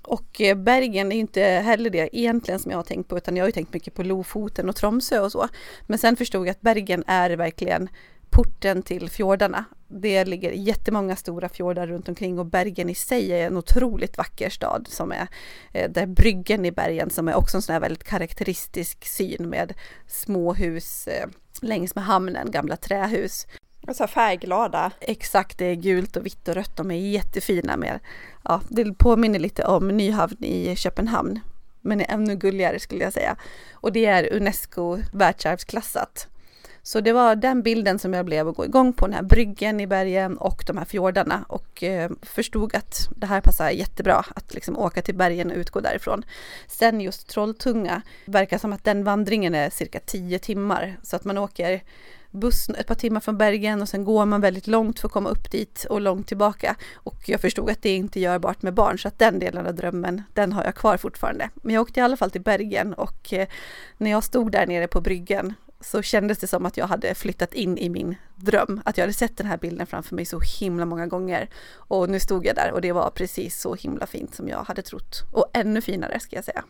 Och 0.04 0.42
eh, 0.42 0.58
Bergen 0.58 1.12
är 1.12 1.16
inte 1.16 1.42
heller 1.42 1.90
det 1.90 2.18
egentligen 2.18 2.60
som 2.60 2.72
jag 2.72 2.78
har 2.78 2.84
tänkt 2.84 3.08
på 3.08 3.18
utan 3.18 3.38
jag 3.38 3.44
har 3.44 3.48
ju 3.48 3.52
tänkt 3.52 3.74
mycket 3.74 3.94
på 3.94 4.04
Lofoten 4.04 4.70
och 4.70 4.76
Tromsö 4.76 5.20
och 5.20 5.32
så. 5.32 5.48
Men 5.88 5.98
sen 6.00 6.16
förstod 6.16 6.48
jag 6.48 6.52
att 6.52 6.62
Bergen 6.62 7.04
är 7.08 7.30
verkligen 7.30 7.90
porten 8.30 8.82
till 8.82 9.10
fjordarna. 9.10 9.66
Det 9.88 10.26
ligger 10.26 10.52
jättemånga 10.52 11.16
stora 11.16 11.50
fjordar 11.50 11.88
runt 11.88 12.10
omkring 12.10 12.40
och 12.40 12.46
Bergen 12.46 12.90
i 12.90 12.96
sig 12.96 13.32
är 13.32 13.48
en 13.48 13.58
otroligt 13.58 14.18
vacker 14.18 14.50
stad 14.50 14.88
som 14.90 15.12
är 15.12 15.28
eh, 15.74 15.92
där 15.92 16.06
bryggen 16.06 16.66
i 16.66 16.72
bergen 16.72 17.10
som 17.10 17.28
är 17.28 17.36
också 17.36 17.58
en 17.58 17.62
sån 17.62 17.74
här 17.74 17.80
väldigt 17.80 18.04
karaktäristisk 18.04 19.06
syn 19.06 19.50
med 19.50 19.74
småhus 20.08 21.08
eh, 21.08 21.30
längs 21.62 21.96
med 21.96 22.04
hamnen, 22.04 22.52
gamla 22.52 22.76
trähus. 22.76 23.48
Och 23.88 23.96
så 23.96 24.08
färgglada. 24.08 24.92
Exakt, 25.00 25.58
det 25.58 25.66
är 25.66 25.76
gult 25.76 26.18
och 26.18 26.26
vitt 26.26 26.48
och 26.48 26.56
rött. 26.56 26.78
De 26.78 26.92
är 26.92 26.96
jättefina 26.96 27.78
med, 27.78 28.00
ja, 28.44 28.62
det 28.70 28.94
påminner 28.94 29.40
lite 29.40 29.66
om 29.66 29.88
Nyhavn 29.88 30.44
i 30.44 30.76
Köpenhamn. 30.76 31.40
Men 31.82 32.02
är 32.02 32.12
ännu 32.12 32.36
gulligare 32.36 32.80
skulle 32.80 33.04
jag 33.04 33.14
säga. 33.14 33.36
Och 33.74 33.92
det 33.92 34.06
är 34.06 34.34
Unesco 34.34 34.98
världsarvsklassat. 35.14 36.28
Så 36.90 37.02
det 37.02 37.14
var 37.14 37.36
den 37.36 37.62
bilden 37.62 38.00
som 38.00 38.14
jag 38.14 38.26
blev 38.26 38.48
att 38.48 38.56
gå 38.56 38.66
igång 38.66 38.94
på, 38.94 39.08
den 39.08 39.14
här 39.14 39.24
bryggen 39.24 39.80
i 39.80 39.88
bergen 39.88 40.38
och 40.38 40.64
de 40.68 40.78
här 40.78 40.86
fjordarna 40.86 41.46
och 41.48 41.84
eh, 41.84 42.12
förstod 42.22 42.76
att 42.76 43.10
det 43.16 43.26
här 43.28 43.42
passar 43.42 43.70
jättebra 43.70 44.26
att 44.36 44.54
liksom 44.54 44.78
åka 44.78 45.02
till 45.02 45.16
bergen 45.16 45.52
och 45.52 45.58
utgå 45.58 45.80
därifrån. 45.80 46.26
Sen 46.68 47.02
just 47.02 47.28
Trolltunga 47.28 48.02
verkar 48.26 48.58
som 48.58 48.74
att 48.74 48.84
den 48.84 49.04
vandringen 49.04 49.56
är 49.56 49.70
cirka 49.70 50.00
10 50.00 50.40
timmar 50.40 50.98
så 51.04 51.16
att 51.16 51.26
man 51.26 51.38
åker 51.38 51.82
buss 52.32 52.70
ett 52.70 52.88
par 52.88 52.96
timmar 52.96 53.20
från 53.20 53.38
Bergen 53.38 53.82
och 53.82 53.90
sen 53.90 54.04
går 54.04 54.26
man 54.26 54.42
väldigt 54.42 54.68
långt 54.68 55.00
för 55.00 55.08
att 55.08 55.14
komma 55.14 55.30
upp 55.30 55.52
dit 55.52 55.86
och 55.90 56.02
långt 56.02 56.28
tillbaka. 56.28 56.76
Och 56.94 57.30
jag 57.30 57.42
förstod 57.42 57.70
att 57.70 57.82
det 57.82 57.96
inte 57.96 58.20
är 58.20 58.22
görbart 58.22 58.62
med 58.62 58.74
barn 58.74 59.00
så 59.00 59.08
att 59.08 59.20
den 59.20 59.40
delen 59.40 59.68
av 59.68 59.76
drömmen, 59.76 60.24
den 60.34 60.54
har 60.54 60.64
jag 60.64 60.76
kvar 60.76 60.98
fortfarande. 60.98 61.50
Men 61.56 61.76
jag 61.76 61.82
åkte 61.82 62.00
i 62.00 62.04
alla 62.04 62.18
fall 62.18 62.32
till 62.32 62.42
Bergen 62.42 62.94
och 62.94 63.34
eh, 63.34 63.48
när 63.98 64.12
jag 64.12 64.24
stod 64.24 64.52
där 64.52 64.68
nere 64.68 64.88
på 64.88 65.02
bryggen 65.02 65.54
så 65.82 66.02
kändes 66.02 66.38
det 66.38 66.48
som 66.48 66.66
att 66.66 66.78
jag 66.78 66.88
hade 66.88 67.16
flyttat 67.16 67.54
in 67.54 67.78
i 67.78 67.90
min 67.90 68.16
dröm. 68.36 68.82
Att 68.86 68.98
jag 68.98 69.04
hade 69.04 69.14
sett 69.14 69.38
den 69.38 69.48
här 69.48 69.58
bilden 69.58 69.88
framför 69.88 70.16
mig 70.16 70.26
så 70.26 70.40
himla 70.60 70.86
många 70.86 71.08
gånger. 71.08 71.50
Och 71.76 72.10
nu 72.10 72.20
stod 72.20 72.46
jag 72.46 72.56
där 72.56 72.72
och 72.72 72.82
det 72.82 72.92
var 72.92 73.10
precis 73.10 73.62
så 73.62 73.76
himla 73.76 74.08
fint 74.08 74.36
som 74.36 74.48
jag 74.48 74.64
hade 74.64 74.82
trott. 74.82 75.24
Och 75.32 75.46
ännu 75.54 75.82
finare 75.82 76.20
ska 76.20 76.36
jag 76.36 76.46
säga. 76.46 76.64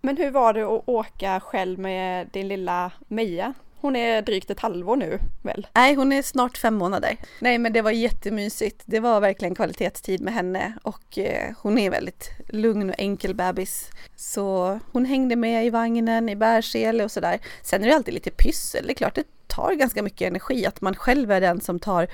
Men 0.00 0.16
hur 0.16 0.30
var 0.30 0.52
det 0.52 0.62
att 0.62 0.82
åka 0.86 1.40
själv 1.40 1.78
med 1.78 2.28
din 2.32 2.48
lilla 2.48 2.92
Meja 3.08 3.54
hon 3.80 3.96
är 3.96 4.22
drygt 4.22 4.50
ett 4.50 4.60
halvår 4.60 4.96
nu 4.96 5.18
väl? 5.42 5.66
Nej, 5.74 5.94
hon 5.94 6.12
är 6.12 6.22
snart 6.22 6.58
fem 6.58 6.74
månader. 6.74 7.16
Nej, 7.40 7.58
men 7.58 7.72
det 7.72 7.82
var 7.82 7.90
jättemysigt. 7.90 8.82
Det 8.84 9.00
var 9.00 9.20
verkligen 9.20 9.54
kvalitetstid 9.54 10.20
med 10.20 10.34
henne 10.34 10.72
och 10.82 11.18
eh, 11.18 11.52
hon 11.62 11.78
är 11.78 11.90
väldigt 11.90 12.30
lugn 12.48 12.90
och 12.90 12.96
enkel 12.98 13.34
bebis. 13.34 13.90
Så 14.16 14.78
hon 14.92 15.04
hängde 15.04 15.36
med 15.36 15.66
i 15.66 15.70
vagnen, 15.70 16.28
i 16.28 16.36
bärsele 16.36 17.04
och 17.04 17.10
sådär. 17.10 17.38
Sen 17.62 17.84
är 17.84 17.88
det 17.88 17.94
alltid 17.94 18.14
lite 18.14 18.30
pyssel. 18.30 18.86
Det 18.86 18.92
är 18.92 18.94
klart 18.94 19.14
det 19.14 19.46
tar 19.46 19.72
ganska 19.72 20.02
mycket 20.02 20.28
energi 20.28 20.66
att 20.66 20.80
man 20.80 20.94
själv 20.94 21.32
är 21.32 21.40
den 21.40 21.60
som 21.60 21.78
tar 21.78 22.06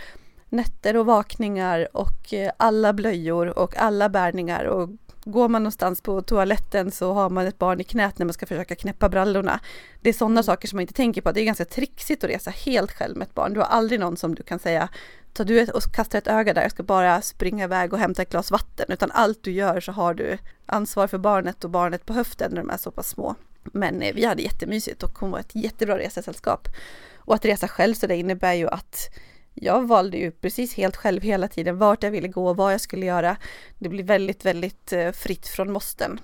nätter 0.48 0.96
och 0.96 1.06
vakningar 1.06 1.88
och 1.92 2.34
eh, 2.34 2.52
alla 2.56 2.92
blöjor 2.92 3.58
och 3.58 3.76
alla 3.76 4.08
bärningar 4.08 4.64
och 4.64 4.88
Går 5.24 5.48
man 5.48 5.62
någonstans 5.62 6.00
på 6.00 6.22
toaletten 6.22 6.90
så 6.90 7.12
har 7.12 7.30
man 7.30 7.46
ett 7.46 7.58
barn 7.58 7.80
i 7.80 7.84
knät 7.84 8.18
när 8.18 8.26
man 8.26 8.32
ska 8.32 8.46
försöka 8.46 8.74
knäppa 8.74 9.08
brallorna. 9.08 9.60
Det 10.00 10.08
är 10.08 10.12
sådana 10.12 10.32
mm. 10.32 10.42
saker 10.42 10.68
som 10.68 10.76
man 10.76 10.80
inte 10.80 10.94
tänker 10.94 11.20
på. 11.20 11.32
Det 11.32 11.40
är 11.40 11.44
ganska 11.44 11.64
trixigt 11.64 12.24
att 12.24 12.30
resa 12.30 12.50
helt 12.50 12.92
själv 12.92 13.16
med 13.16 13.28
ett 13.28 13.34
barn. 13.34 13.54
Du 13.54 13.60
har 13.60 13.66
aldrig 13.66 14.00
någon 14.00 14.16
som 14.16 14.34
du 14.34 14.42
kan 14.42 14.58
säga 14.58 14.88
ta 15.32 15.44
du 15.44 15.66
och 15.66 15.82
kasta 15.82 16.18
ett 16.18 16.26
öga 16.26 16.54
där, 16.54 16.62
jag 16.62 16.70
ska 16.70 16.82
bara 16.82 17.22
springa 17.22 17.64
iväg 17.64 17.92
och 17.92 17.98
hämta 17.98 18.22
ett 18.22 18.30
glas 18.30 18.50
vatten, 18.50 18.86
utan 18.88 19.10
allt 19.10 19.42
du 19.42 19.52
gör 19.52 19.80
så 19.80 19.92
har 19.92 20.14
du 20.14 20.38
ansvar 20.66 21.06
för 21.06 21.18
barnet 21.18 21.64
och 21.64 21.70
barnet 21.70 22.06
på 22.06 22.12
höften 22.12 22.50
när 22.54 22.62
de 22.62 22.70
är 22.70 22.76
så 22.76 22.90
pass 22.90 23.08
små. 23.08 23.34
Men 23.62 24.02
eh, 24.02 24.14
vi 24.14 24.24
hade 24.24 24.42
jättemysigt 24.42 25.02
och 25.02 25.18
hon 25.18 25.30
var 25.30 25.38
ett 25.38 25.54
jättebra 25.54 25.98
resesällskap. 25.98 26.68
Och 27.16 27.34
att 27.34 27.44
resa 27.44 27.68
själv 27.68 27.94
så 27.94 28.06
det 28.06 28.16
innebär 28.16 28.52
ju 28.52 28.68
att 28.68 29.10
jag 29.54 29.88
valde 29.88 30.16
ju 30.16 30.30
precis 30.30 30.74
helt 30.74 30.96
själv 30.96 31.22
hela 31.22 31.48
tiden 31.48 31.78
vart 31.78 32.02
jag 32.02 32.10
ville 32.10 32.28
gå, 32.28 32.48
och 32.48 32.56
vad 32.56 32.72
jag 32.72 32.80
skulle 32.80 33.06
göra. 33.06 33.36
Det 33.78 33.88
blir 33.88 34.04
väldigt, 34.04 34.44
väldigt 34.44 34.92
eh, 34.92 35.12
fritt 35.12 35.48
från 35.48 35.72
måsten. 35.72 36.20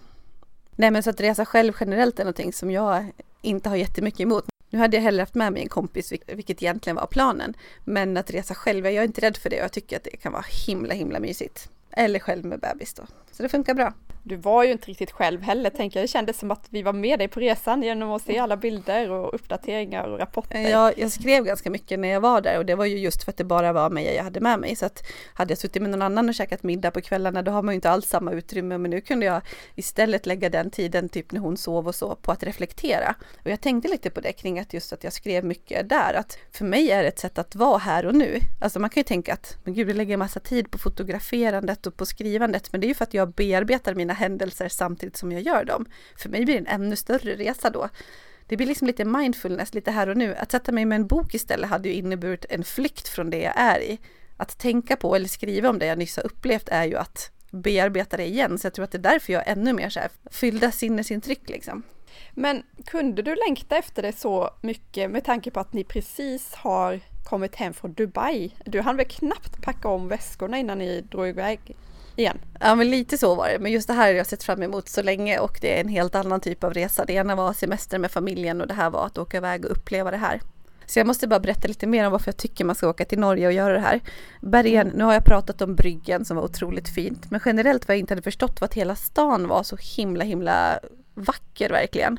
Nej 0.77 0.91
men 0.91 1.03
så 1.03 1.11
att 1.11 1.21
resa 1.21 1.45
själv 1.45 1.73
generellt 1.81 2.19
är 2.19 2.25
någonting 2.25 2.53
som 2.53 2.71
jag 2.71 3.13
inte 3.43 3.69
har 3.69 3.77
jättemycket 3.77 4.21
emot. 4.21 4.45
Nu 4.71 4.79
hade 4.79 4.97
jag 4.97 5.03
hellre 5.03 5.23
haft 5.23 5.35
med 5.35 5.53
mig 5.53 5.63
en 5.63 5.69
kompis, 5.69 6.13
vilket 6.27 6.63
egentligen 6.63 6.97
var 6.97 7.07
planen. 7.07 7.55
Men 7.85 8.17
att 8.17 8.31
resa 8.31 8.55
själv, 8.55 8.87
jag 8.87 8.95
är 8.95 9.05
inte 9.05 9.21
rädd 9.21 9.37
för 9.37 9.51
det 9.51 9.57
och 9.57 9.65
jag 9.65 9.73
tycker 9.73 9.97
att 9.97 10.05
det 10.05 10.17
kan 10.17 10.33
vara 10.33 10.45
himla, 10.67 10.95
himla 10.95 11.21
mysigt. 11.21 11.71
Eller 11.91 12.19
själv 12.19 12.45
med 12.45 12.61
bebis 12.61 12.95
då. 12.95 13.03
Så 13.33 13.43
det 13.43 13.49
funkar 13.49 13.75
bra 13.75 13.93
du 14.23 14.37
var 14.37 14.65
ju 14.65 14.73
inte 14.73 14.87
riktigt 14.87 15.11
själv 15.11 15.43
heller, 15.43 15.71
tänker 15.71 16.01
jag. 16.01 16.05
Det 16.05 16.09
kändes 16.09 16.39
som 16.39 16.51
att 16.51 16.67
vi 16.71 16.83
var 16.83 16.93
med 16.93 17.19
dig 17.19 17.29
på 17.29 17.41
resan 17.41 17.83
genom 17.83 18.13
att 18.13 18.23
se 18.23 18.39
alla 18.39 18.57
bilder 18.57 19.11
och 19.11 19.35
uppdateringar 19.35 20.05
och 20.05 20.19
rapporter. 20.19 20.59
Ja, 20.61 20.93
jag 20.97 21.13
skrev 21.13 21.45
ganska 21.45 21.71
mycket 21.71 21.99
när 21.99 22.09
jag 22.09 22.21
var 22.21 22.41
där 22.41 22.59
och 22.59 22.67
det 22.67 22.75
var 22.75 22.85
ju 22.85 22.99
just 22.99 23.25
för 23.25 23.31
att 23.31 23.37
det 23.37 23.45
bara 23.45 23.73
var 23.73 23.91
mig 23.91 24.15
jag 24.15 24.25
hade 24.25 24.41
med 24.41 24.59
mig. 24.61 24.77
Så 24.77 24.87
att 24.87 25.03
hade 25.35 25.51
jag 25.51 25.59
suttit 25.59 25.83
med 25.83 25.91
någon 25.91 26.03
annan 26.03 26.29
och 26.29 26.35
käkat 26.35 26.63
middag 26.63 26.91
på 26.91 27.01
kvällarna, 27.01 27.43
då 27.43 27.53
har 27.53 27.63
man 27.63 27.75
ju 27.75 27.77
inte 27.77 27.91
alls 27.91 28.07
samma 28.07 28.33
utrymme. 28.33 28.79
Men 28.79 28.91
nu 28.91 29.01
kunde 29.01 29.27
jag 29.27 29.43
istället 29.75 30.27
lägga 30.27 30.49
den 30.51 30.71
tiden, 30.71 31.09
typ 31.09 31.33
när 31.33 31.41
hon 31.41 31.57
sov 31.57 31.87
och 31.87 31.95
så, 31.95 32.17
på 32.17 32.33
att 32.33 32.43
reflektera. 32.43 33.15
Och 33.45 33.51
jag 33.51 33.61
tänkte 33.61 33.89
lite 33.89 34.11
på 34.11 34.21
det 34.21 34.33
kring 34.33 34.59
att 34.59 34.73
just 34.73 34.93
att 34.93 35.05
jag 35.05 35.13
skrev 35.13 35.45
mycket 35.45 35.89
där, 35.89 36.15
att 36.15 36.39
för 36.53 36.65
mig 36.65 36.91
är 36.91 37.03
det 37.03 37.09
ett 37.09 37.19
sätt 37.19 37.39
att 37.39 37.55
vara 37.55 37.79
här 37.79 38.07
och 38.07 38.15
nu. 38.15 38.41
Alltså 38.61 38.81
man 38.81 38.91
kan 38.91 39.01
ju 39.01 39.05
tänka 39.05 39.33
att, 39.33 39.57
men 39.65 39.75
gud, 39.75 39.89
jag 39.89 39.97
lägger 39.97 40.17
massa 40.17 40.41
tid 40.41 40.71
på 40.71 40.79
fotograferandet 40.79 41.87
och 41.87 41.97
på 41.97 42.07
skrivandet, 42.07 42.73
men 42.73 42.81
det 42.81 42.87
är 42.87 42.89
ju 42.89 42.95
för 42.95 43.05
att 43.05 43.15
jag 43.15 43.33
bearbetar 43.33 43.95
mina 43.95 44.08
händelser 44.15 44.69
samtidigt 44.69 45.17
som 45.17 45.33
jag 45.33 45.43
gör 45.43 45.65
dem. 45.65 45.87
För 46.17 46.29
mig 46.29 46.45
blir 46.45 46.55
det 46.55 46.71
en 46.71 46.83
ännu 46.83 46.97
större 46.97 47.37
resa 47.37 47.71
då. 47.71 47.89
Det 48.47 48.57
blir 48.57 48.67
liksom 48.67 48.87
lite 48.87 49.05
mindfulness, 49.05 49.75
lite 49.75 49.91
här 49.91 50.09
och 50.09 50.17
nu. 50.17 50.35
Att 50.35 50.51
sätta 50.51 50.73
mig 50.73 50.85
med 50.85 50.97
en 50.97 51.07
bok 51.07 51.35
istället 51.35 51.71
hade 51.71 51.89
ju 51.89 51.95
inneburit 51.95 52.47
en 52.49 52.65
flykt 52.65 53.09
från 53.09 53.31
det 53.31 53.43
jag 53.43 53.55
är 53.57 53.81
i. 53.81 53.99
Att 54.37 54.59
tänka 54.59 54.97
på 54.97 55.17
eller 55.17 55.29
skriva 55.29 55.69
om 55.69 55.79
det 55.79 55.87
jag 55.87 55.99
nyss 55.99 56.17
har 56.17 56.27
upplevt 56.27 56.69
är 56.69 56.85
ju 56.85 56.97
att 56.97 57.31
bearbeta 57.51 58.17
det 58.17 58.27
igen. 58.27 58.59
Så 58.59 58.67
jag 58.67 58.75
tror 58.75 58.85
att 58.85 58.93
det 58.93 58.99
är 58.99 59.13
därför 59.13 59.33
jag 59.33 59.49
är 59.49 59.53
ännu 59.53 59.73
mer 59.73 59.89
så 59.89 60.01
här 60.01 60.11
fyllda 60.31 60.73
sinnesintryck 60.73 61.49
liksom. 61.49 61.83
Men 62.35 62.63
kunde 62.87 63.23
du 63.23 63.35
längta 63.35 63.77
efter 63.77 64.03
det 64.03 64.19
så 64.19 64.51
mycket 64.61 65.11
med 65.11 65.25
tanke 65.25 65.51
på 65.51 65.61
att 65.61 65.73
ni 65.73 65.85
precis 65.85 66.55
har 66.55 67.01
kommit 67.25 67.55
hem 67.55 67.75
från 67.75 67.93
Dubai? 67.93 68.51
Du 68.65 68.81
hann 68.81 68.97
väl 68.97 69.07
knappt 69.07 69.63
packa 69.63 69.89
om 69.89 70.09
väskorna 70.09 70.59
innan 70.59 70.79
ni 70.79 71.01
drog 71.01 71.29
iväg 71.29 71.61
igen. 72.19 72.39
Ja 72.61 72.75
men 72.75 72.91
lite 72.91 73.19
så 73.19 73.35
var 73.35 73.49
det, 73.49 73.59
men 73.59 73.73
just 73.73 73.89
det 73.89 73.95
här 73.95 74.07
har 74.07 74.15
jag 74.15 74.27
sett 74.27 74.43
fram 74.43 74.63
emot 74.63 74.89
så 74.89 75.03
länge 75.03 75.39
och 75.39 75.59
det 75.61 75.77
är 75.77 75.81
en 75.81 75.89
helt 75.89 76.15
annan 76.15 76.41
typ 76.41 76.65
av 76.65 76.75
resa. 76.75 77.05
Det 77.05 77.13
ena 77.13 77.35
var 77.35 77.53
semester 77.53 77.99
med 77.99 78.11
familjen 78.11 78.61
och 78.61 78.67
det 78.67 78.75
här 78.75 78.91
var 78.91 79.07
att 79.07 79.19
åka 79.19 79.37
iväg 79.37 79.65
och 79.65 79.71
uppleva 79.71 80.11
det 80.11 80.17
här. 80.17 80.41
Så 80.87 80.99
jag 80.99 81.07
måste 81.07 81.29
bara 81.29 81.41
berätta 81.41 81.69
lite 81.69 81.87
mer 81.87 82.07
om 82.07 82.13
varför 82.13 82.29
jag 82.29 82.37
tycker 82.37 82.65
man 82.65 82.75
ska 82.75 82.89
åka 82.89 83.05
till 83.05 83.19
Norge 83.19 83.47
och 83.47 83.53
göra 83.53 83.73
det 83.73 83.81
här. 83.81 84.01
Bergen, 84.41 84.93
nu 84.95 85.05
har 85.05 85.15
jag 85.15 85.25
pratat 85.25 85.63
om 85.63 85.75
bryggen 85.75 86.25
som 86.25 86.37
var 86.37 86.45
otroligt 86.45 86.89
fint, 86.89 87.31
men 87.31 87.41
generellt 87.45 87.89
vad 87.89 87.95
jag 87.95 88.01
inte 88.01 88.15
hade 88.15 88.23
förstått 88.23 88.61
var 88.61 88.69
att 88.69 88.75
hela 88.75 88.95
stan 88.95 89.49
var 89.49 89.63
så 89.63 89.77
himla 89.97 90.25
himla 90.25 90.79
vacker 91.15 91.71
verkligen. 91.71 92.19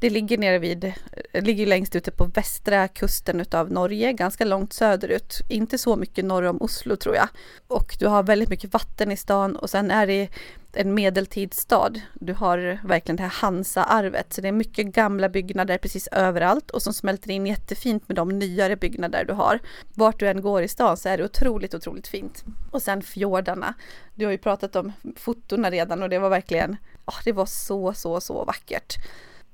Det 0.00 0.10
ligger 0.10 0.38
nere 0.38 0.58
vid, 0.58 0.84
eh, 0.84 1.42
ligger 1.42 1.66
längst 1.66 1.96
ute 1.96 2.10
på 2.10 2.24
västra 2.24 2.88
kusten 2.88 3.40
utav 3.40 3.72
Norge, 3.72 4.12
ganska 4.12 4.44
långt 4.44 4.72
söderut. 4.72 5.40
Inte 5.48 5.78
så 5.78 5.96
mycket 5.96 6.24
norr 6.24 6.42
om 6.42 6.62
Oslo 6.62 6.96
tror 6.96 7.16
jag. 7.16 7.28
Och 7.66 7.96
du 7.98 8.06
har 8.06 8.22
väldigt 8.22 8.48
mycket 8.48 8.72
vatten 8.72 9.12
i 9.12 9.16
stan 9.16 9.56
och 9.56 9.70
sen 9.70 9.90
är 9.90 10.06
det 10.06 10.28
en 10.72 10.94
medeltidsstad. 10.94 11.92
Du 12.14 12.32
har 12.32 12.78
verkligen 12.84 13.16
det 13.16 13.22
här 13.22 13.30
Hansa-arvet, 13.30 14.32
så 14.32 14.40
det 14.40 14.48
är 14.48 14.52
mycket 14.52 14.86
gamla 14.86 15.28
byggnader 15.28 15.78
precis 15.78 16.06
överallt 16.06 16.70
och 16.70 16.82
som 16.82 16.92
smälter 16.92 17.30
in 17.30 17.46
jättefint 17.46 18.08
med 18.08 18.16
de 18.16 18.28
nyare 18.28 18.76
byggnader 18.76 19.24
du 19.24 19.32
har. 19.32 19.58
Vart 19.94 20.20
du 20.20 20.28
än 20.28 20.42
går 20.42 20.62
i 20.62 20.68
stan 20.68 20.96
så 20.96 21.08
är 21.08 21.18
det 21.18 21.24
otroligt, 21.24 21.74
otroligt 21.74 22.08
fint. 22.08 22.44
Och 22.70 22.82
sen 22.82 23.02
fjordarna. 23.02 23.74
Du 24.14 24.24
har 24.24 24.32
ju 24.32 24.38
pratat 24.38 24.76
om 24.76 24.92
fotona 25.16 25.70
redan 25.70 26.02
och 26.02 26.08
det 26.08 26.18
var 26.18 26.30
verkligen, 26.30 26.76
oh, 27.06 27.18
det 27.24 27.32
var 27.32 27.46
så, 27.46 27.92
så, 27.94 28.20
så 28.20 28.44
vackert. 28.44 28.96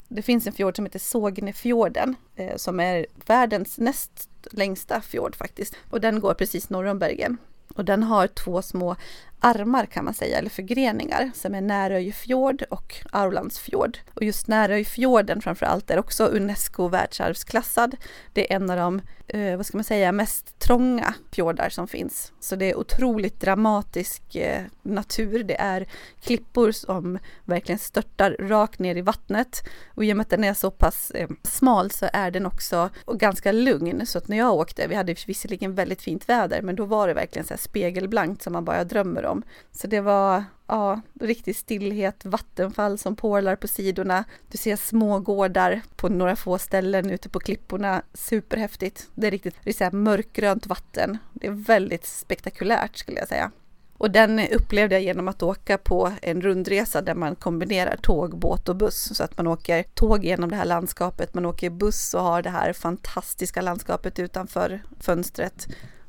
Det 0.08 0.22
finns 0.22 0.46
en 0.46 0.52
fjord 0.52 0.76
som 0.76 0.84
heter 0.84 0.98
Sognefjorden 0.98 2.16
eh, 2.36 2.56
som 2.56 2.80
är 2.80 3.06
världens 3.26 3.78
näst 3.78 4.28
längsta 4.50 5.00
fjord 5.00 5.36
faktiskt. 5.36 5.74
Och 5.90 6.00
den 6.00 6.20
går 6.20 6.34
precis 6.34 6.70
norr 6.70 6.84
om 6.84 6.98
Bergen. 6.98 7.36
Och 7.74 7.84
den 7.84 8.02
har 8.02 8.26
två 8.26 8.62
små 8.62 8.96
armar 9.44 9.86
kan 9.86 10.04
man 10.04 10.14
säga, 10.14 10.38
eller 10.38 10.50
förgreningar, 10.50 11.30
som 11.34 11.54
är 11.54 11.60
Näröjfjord 11.60 12.62
och 12.70 12.94
Arlandsfjord. 13.10 13.98
Och 14.14 14.22
just 14.22 14.48
Näröjfjorden 14.48 15.40
framför 15.40 15.66
allt 15.66 15.90
är 15.90 15.98
också 15.98 16.26
Unesco 16.26 16.88
världsarvsklassad. 16.88 17.96
Det 18.32 18.52
är 18.52 18.56
en 18.56 18.70
av 18.70 18.76
de, 18.76 19.00
eh, 19.28 19.56
vad 19.56 19.66
ska 19.66 19.76
man 19.76 19.84
säga, 19.84 20.12
mest 20.12 20.58
trånga 20.58 21.14
fjordar 21.32 21.68
som 21.68 21.88
finns. 21.88 22.32
Så 22.40 22.56
det 22.56 22.70
är 22.70 22.76
otroligt 22.76 23.40
dramatisk 23.40 24.36
eh, 24.36 24.62
natur. 24.82 25.42
Det 25.44 25.60
är 25.60 25.88
klippor 26.20 26.72
som 26.72 27.18
verkligen 27.44 27.78
störtar 27.78 28.36
rakt 28.40 28.78
ner 28.78 28.96
i 28.96 29.00
vattnet. 29.00 29.68
Och 29.94 30.04
i 30.04 30.12
och 30.12 30.16
med 30.16 30.24
att 30.24 30.30
den 30.30 30.44
är 30.44 30.54
så 30.54 30.70
pass 30.70 31.10
eh, 31.10 31.28
smal 31.42 31.90
så 31.90 32.06
är 32.12 32.30
den 32.30 32.46
också 32.46 32.90
ganska 33.06 33.52
lugn. 33.52 34.06
Så 34.06 34.18
att 34.18 34.28
när 34.28 34.36
jag 34.36 34.54
åkte, 34.54 34.86
vi 34.86 34.94
hade 34.94 35.16
visserligen 35.26 35.74
väldigt 35.74 36.02
fint 36.02 36.28
väder, 36.28 36.62
men 36.62 36.76
då 36.76 36.84
var 36.84 37.08
det 37.08 37.14
verkligen 37.14 37.46
så 37.46 37.54
här 37.54 37.58
spegelblankt 37.58 38.42
som 38.42 38.52
man 38.52 38.64
bara 38.64 38.84
drömmer 38.84 39.26
om 39.26 39.33
dem. 39.34 39.42
Så 39.72 39.86
det 39.86 40.00
var 40.00 40.44
ja, 40.66 41.00
riktig 41.20 41.56
stillhet, 41.56 42.24
vattenfall 42.24 42.98
som 42.98 43.16
porlar 43.16 43.56
på 43.56 43.68
sidorna. 43.68 44.24
Du 44.50 44.58
ser 44.58 44.76
små 44.76 45.18
gårdar 45.18 45.80
på 45.96 46.08
några 46.08 46.36
få 46.36 46.58
ställen 46.58 47.10
ute 47.10 47.28
på 47.28 47.40
klipporna. 47.40 48.02
Superhäftigt. 48.14 49.08
Det 49.14 49.26
är 49.26 49.30
riktigt 49.30 49.54
det 49.64 49.70
är 49.80 49.90
så 49.90 49.96
mörkgrönt 49.96 50.66
vatten. 50.66 51.18
Det 51.32 51.46
är 51.46 51.50
väldigt 51.50 52.06
spektakulärt 52.06 52.96
skulle 52.96 53.18
jag 53.18 53.28
säga. 53.28 53.50
Och 53.98 54.10
den 54.10 54.40
upplevde 54.48 54.94
jag 54.94 55.02
genom 55.02 55.28
att 55.28 55.42
åka 55.42 55.78
på 55.78 56.12
en 56.22 56.42
rundresa 56.42 57.02
där 57.02 57.14
man 57.14 57.36
kombinerar 57.36 57.96
tåg, 57.96 58.38
båt 58.38 58.68
och 58.68 58.76
buss. 58.76 59.16
Så 59.16 59.24
att 59.24 59.36
man 59.36 59.46
åker 59.46 59.82
tåg 59.82 60.24
genom 60.24 60.50
det 60.50 60.56
här 60.56 60.64
landskapet, 60.64 61.34
man 61.34 61.46
åker 61.46 61.70
buss 61.70 62.14
och 62.14 62.22
har 62.22 62.42
det 62.42 62.50
här 62.50 62.72
fantastiska 62.72 63.60
landskapet 63.60 64.18
utanför 64.18 64.82
fönstret. 65.00 65.68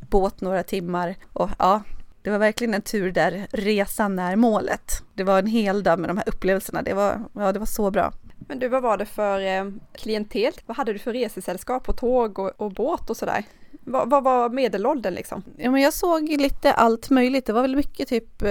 Båt 0.10 0.42
några 0.42 0.64
timmar 0.64 1.16
och 1.34 1.50
ja, 1.60 1.82
det 2.26 2.32
var 2.32 2.38
verkligen 2.38 2.74
en 2.74 2.82
tur 2.82 3.12
där 3.12 3.48
resan 3.52 4.20
är 4.20 4.36
målet. 4.36 5.04
Det 5.14 5.24
var 5.24 5.40
en 5.40 5.48
hel 5.48 5.84
dag 5.84 6.00
med 6.00 6.10
de 6.10 6.18
här 6.18 6.30
upplevelserna. 6.30 6.82
Det 6.82 6.94
var, 6.94 7.22
ja, 7.34 7.52
det 7.52 7.60
var 7.60 7.66
så 7.66 7.92
bra. 7.92 8.14
Men 8.48 8.60
du, 8.60 8.68
vad 8.68 8.84
var 8.84 8.98
det 8.98 9.06
för 9.06 9.40
eh, 9.40 9.72
klientel? 9.94 10.54
Vad 10.66 10.78
hade 10.78 10.94
du 10.94 11.00
för 11.00 11.14
resesällskap 11.14 11.84
på 11.84 11.94
tåg 11.94 12.40
och, 12.40 12.52
och 12.58 12.72
båt 12.72 13.10
och 13.10 13.18
sådär? 13.18 13.44
Vad, 13.84 14.10
vad 14.10 14.24
var 14.24 14.50
medelåldern 14.50 15.14
liksom? 15.14 15.44
Ja, 15.58 15.72
men 15.72 15.82
jag 15.82 15.94
såg 15.94 16.30
lite 16.30 16.74
allt 16.74 17.10
möjligt. 17.10 17.46
Det 17.46 17.54
var 17.54 17.62
väl 17.62 17.76
mycket 17.76 18.08
typ 18.08 18.42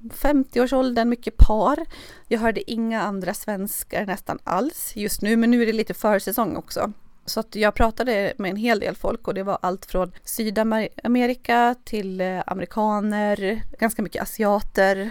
50-årsåldern, 0.00 1.06
eh, 1.06 1.10
mycket 1.10 1.36
par. 1.36 1.78
Jag 2.28 2.38
hörde 2.38 2.70
inga 2.70 3.02
andra 3.02 3.34
svenskar 3.34 4.06
nästan 4.06 4.38
alls 4.44 4.92
just 4.96 5.22
nu, 5.22 5.36
men 5.36 5.50
nu 5.50 5.62
är 5.62 5.66
det 5.66 5.72
lite 5.72 5.94
försäsong 5.94 6.56
också. 6.56 6.92
Så 7.28 7.40
att 7.40 7.54
jag 7.54 7.74
pratade 7.74 8.32
med 8.38 8.50
en 8.50 8.56
hel 8.56 8.80
del 8.80 8.96
folk 8.96 9.28
och 9.28 9.34
det 9.34 9.42
var 9.42 9.58
allt 9.62 9.86
från 9.86 10.12
Sydamerika 10.24 11.74
till 11.84 12.20
eh, 12.20 12.42
amerikaner, 12.46 13.62
ganska 13.78 14.02
mycket 14.02 14.22
asiater, 14.22 15.10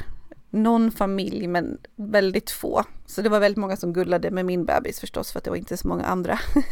någon 0.49 0.91
familj 0.91 1.47
men 1.47 1.77
väldigt 1.95 2.51
få. 2.51 2.83
Så 3.05 3.21
det 3.21 3.29
var 3.29 3.39
väldigt 3.39 3.57
många 3.57 3.77
som 3.77 3.93
gullade 3.93 4.31
med 4.31 4.45
min 4.45 4.65
bebis 4.65 4.99
förstås 4.99 5.31
för 5.31 5.37
att 5.39 5.43
det 5.43 5.49
var 5.49 5.57
inte 5.57 5.77
så 5.77 5.87
många 5.87 6.03
andra. 6.03 6.39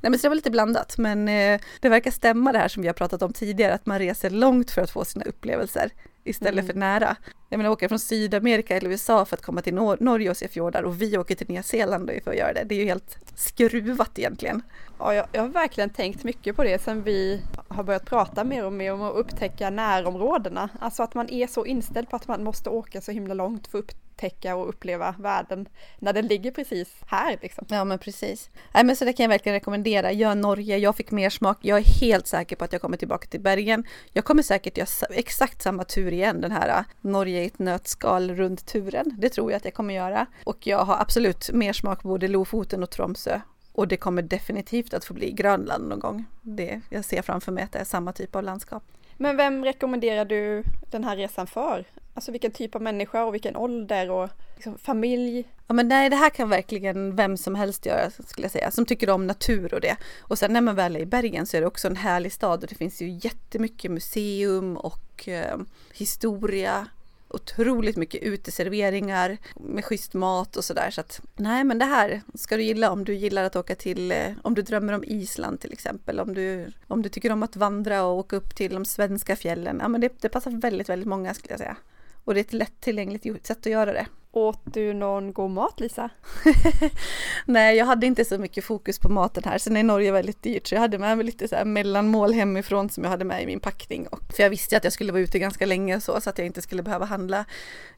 Nej 0.00 0.10
men 0.10 0.18
så 0.18 0.22
det 0.22 0.28
var 0.28 0.36
lite 0.36 0.50
blandat 0.50 0.98
men 0.98 1.28
eh, 1.28 1.60
det 1.80 1.88
verkar 1.88 2.10
stämma 2.10 2.52
det 2.52 2.58
här 2.58 2.68
som 2.68 2.82
vi 2.82 2.88
har 2.88 2.94
pratat 2.94 3.22
om 3.22 3.32
tidigare 3.32 3.74
att 3.74 3.86
man 3.86 3.98
reser 3.98 4.30
långt 4.30 4.70
för 4.70 4.82
att 4.82 4.90
få 4.90 5.04
sina 5.04 5.24
upplevelser 5.24 5.90
istället 6.24 6.64
mm. 6.64 6.66
för 6.66 6.74
nära. 6.74 7.16
Jag 7.48 7.58
menar 7.58 7.70
åka 7.70 7.88
från 7.88 7.98
Sydamerika 7.98 8.76
eller 8.76 8.90
USA 8.90 9.24
för 9.24 9.36
att 9.36 9.42
komma 9.42 9.62
till 9.62 9.74
Nor 9.74 9.96
Norge 10.00 10.30
och 10.30 10.36
se 10.36 10.48
fjordar 10.48 10.82
och 10.82 11.02
vi 11.02 11.18
åker 11.18 11.34
till 11.34 11.48
Nya 11.48 11.62
Zeeland 11.62 12.10
för 12.24 12.30
att 12.30 12.36
göra 12.36 12.52
det. 12.52 12.64
Det 12.64 12.74
är 12.74 12.78
ju 12.78 12.84
helt 12.84 13.18
skruvat 13.34 14.18
egentligen. 14.18 14.62
Ja, 14.98 15.14
jag, 15.14 15.26
jag 15.32 15.42
har 15.42 15.48
verkligen 15.48 15.90
tänkt 15.90 16.24
mycket 16.24 16.56
på 16.56 16.64
det 16.64 16.82
sen 16.82 17.02
vi 17.02 17.42
har 17.68 17.84
börjat 17.84 18.06
prata 18.06 18.44
mer 18.44 18.64
och 18.64 18.72
mer 18.72 18.92
om 18.92 19.02
att 19.02 19.14
upptäcka 19.14 19.70
närområdena. 19.70 20.68
Alltså 20.80 21.02
att 21.02 21.14
man 21.14 21.30
är 21.30 21.46
så 21.46 21.66
inställd 21.66 22.10
på 22.10 22.16
att 22.16 22.28
man 22.28 22.44
måste 22.44 22.70
åka 22.70 23.00
så 23.00 23.12
himla 23.12 23.34
långt 23.34 23.66
för 23.66 23.78
att 23.78 24.03
upptäcka 24.14 24.56
och 24.56 24.68
uppleva 24.68 25.14
världen 25.18 25.68
när 25.98 26.12
den 26.12 26.26
ligger 26.26 26.50
precis 26.50 26.88
här. 27.06 27.38
Liksom. 27.42 27.66
Ja 27.68 27.84
men 27.84 27.98
precis. 27.98 28.50
Nej 28.74 28.84
men 28.84 28.96
så 28.96 29.04
det 29.04 29.12
kan 29.12 29.24
jag 29.24 29.28
verkligen 29.28 29.54
rekommendera. 29.54 30.12
Gör 30.12 30.34
Norge, 30.34 30.78
jag 30.78 30.96
fick 30.96 31.10
mer 31.10 31.30
smak. 31.30 31.58
Jag 31.60 31.78
är 31.78 32.00
helt 32.00 32.26
säker 32.26 32.56
på 32.56 32.64
att 32.64 32.72
jag 32.72 32.82
kommer 32.82 32.96
tillbaka 32.96 33.26
till 33.26 33.40
Bergen. 33.40 33.84
Jag 34.12 34.24
kommer 34.24 34.42
säkert 34.42 34.78
göra 34.78 34.88
exakt 35.10 35.62
samma 35.62 35.84
tur 35.84 36.12
igen, 36.12 36.40
den 36.40 36.52
här 36.52 36.68
äh, 36.68 36.84
Norge 37.00 37.42
i 37.42 37.46
ett 37.46 37.58
nötskal 37.58 38.30
runt 38.30 38.66
turen. 38.66 39.16
Det 39.18 39.28
tror 39.28 39.50
jag 39.50 39.56
att 39.56 39.64
jag 39.64 39.74
kommer 39.74 39.94
göra. 39.94 40.26
Och 40.44 40.66
jag 40.66 40.84
har 40.84 41.00
absolut 41.00 41.50
mer 41.52 41.72
smak 41.72 42.02
på 42.02 42.08
både 42.08 42.28
Lofoten 42.28 42.82
och 42.82 42.90
Tromsö. 42.90 43.40
Och 43.72 43.88
det 43.88 43.96
kommer 43.96 44.22
definitivt 44.22 44.94
att 44.94 45.04
få 45.04 45.14
bli 45.14 45.32
Grönland 45.32 45.88
någon 45.88 46.00
gång. 46.00 46.24
Det, 46.42 46.80
jag 46.90 47.04
ser 47.04 47.22
framför 47.22 47.52
mig 47.52 47.64
att 47.64 47.72
det 47.72 47.78
är 47.78 47.84
samma 47.84 48.12
typ 48.12 48.36
av 48.36 48.42
landskap. 48.42 48.82
Men 49.16 49.36
vem 49.36 49.64
rekommenderar 49.64 50.24
du 50.24 50.62
den 50.90 51.04
här 51.04 51.16
resan 51.16 51.46
för? 51.46 51.84
Alltså 52.14 52.32
vilken 52.32 52.50
typ 52.50 52.74
av 52.74 52.82
människa 52.82 53.24
och 53.24 53.34
vilken 53.34 53.56
ålder 53.56 54.10
och 54.10 54.30
liksom 54.54 54.78
familj? 54.78 55.44
Ja 55.66 55.74
men 55.74 55.88
nej 55.88 56.10
det 56.10 56.16
här 56.16 56.30
kan 56.30 56.48
verkligen 56.48 57.16
vem 57.16 57.36
som 57.36 57.54
helst 57.54 57.86
göra 57.86 58.10
skulle 58.10 58.44
jag 58.44 58.52
säga, 58.52 58.70
som 58.70 58.86
tycker 58.86 59.10
om 59.10 59.26
natur 59.26 59.74
och 59.74 59.80
det. 59.80 59.96
Och 60.20 60.38
sen 60.38 60.52
när 60.52 60.60
man 60.60 60.74
väl 60.74 60.96
är 60.96 61.00
i 61.00 61.06
Bergen 61.06 61.46
så 61.46 61.56
är 61.56 61.60
det 61.60 61.66
också 61.66 61.88
en 61.88 61.96
härlig 61.96 62.32
stad 62.32 62.62
och 62.62 62.68
det 62.68 62.74
finns 62.74 63.02
ju 63.02 63.08
jättemycket 63.08 63.90
museum 63.90 64.76
och 64.76 65.28
eh, 65.28 65.58
historia 65.92 66.86
otroligt 67.34 67.96
mycket 67.96 68.22
uteserveringar 68.22 69.38
med 69.54 69.84
schysst 69.84 70.14
mat 70.14 70.56
och 70.56 70.64
sådär. 70.64 70.90
Så 70.90 71.00
att 71.00 71.20
nej, 71.36 71.64
men 71.64 71.78
det 71.78 71.84
här 71.84 72.22
ska 72.34 72.56
du 72.56 72.62
gilla 72.62 72.90
om 72.90 73.04
du 73.04 73.14
gillar 73.14 73.44
att 73.44 73.56
åka 73.56 73.74
till, 73.74 74.12
eh, 74.12 74.32
om 74.42 74.54
du 74.54 74.62
drömmer 74.62 74.92
om 74.92 75.04
Island 75.04 75.60
till 75.60 75.72
exempel, 75.72 76.20
om 76.20 76.34
du, 76.34 76.72
om 76.88 77.02
du 77.02 77.08
tycker 77.08 77.32
om 77.32 77.42
att 77.42 77.56
vandra 77.56 78.04
och 78.04 78.18
åka 78.18 78.36
upp 78.36 78.56
till 78.56 78.74
de 78.74 78.84
svenska 78.84 79.36
fjällen. 79.36 79.78
Ja, 79.80 79.88
men 79.88 80.00
det, 80.00 80.12
det 80.20 80.28
passar 80.28 80.50
väldigt, 80.50 80.88
väldigt 80.88 81.08
många 81.08 81.34
skulle 81.34 81.52
jag 81.52 81.58
säga. 81.58 81.76
Och 82.24 82.34
det 82.34 82.40
är 82.40 82.44
ett 82.44 82.52
lättillgängligt 82.52 83.46
sätt 83.46 83.58
att 83.58 83.72
göra 83.72 83.92
det. 83.92 84.06
Åt 84.32 84.60
du 84.64 84.94
någon 84.94 85.32
god 85.32 85.50
mat 85.50 85.80
Lisa? 85.80 86.10
Nej, 87.46 87.76
jag 87.76 87.86
hade 87.86 88.06
inte 88.06 88.24
så 88.24 88.38
mycket 88.38 88.64
fokus 88.64 88.98
på 88.98 89.08
maten 89.08 89.42
här. 89.46 89.58
Sen 89.58 89.76
är 89.76 89.82
Norge 89.82 90.12
väldigt 90.12 90.42
dyrt 90.42 90.66
så 90.66 90.74
jag 90.74 90.80
hade 90.80 90.98
med 90.98 91.16
mig 91.16 91.26
lite 91.26 91.48
så 91.48 91.56
här 91.56 91.64
mellanmål 91.64 92.32
hemifrån 92.32 92.90
som 92.90 93.04
jag 93.04 93.10
hade 93.10 93.24
med 93.24 93.42
i 93.42 93.46
min 93.46 93.60
packning. 93.60 94.06
Och, 94.06 94.20
för 94.36 94.42
jag 94.42 94.50
visste 94.50 94.76
att 94.76 94.84
jag 94.84 94.92
skulle 94.92 95.12
vara 95.12 95.22
ute 95.22 95.38
ganska 95.38 95.66
länge 95.66 96.00
så, 96.00 96.20
så 96.20 96.30
att 96.30 96.38
jag 96.38 96.46
inte 96.46 96.62
skulle 96.62 96.82
behöva 96.82 97.04
handla. 97.04 97.44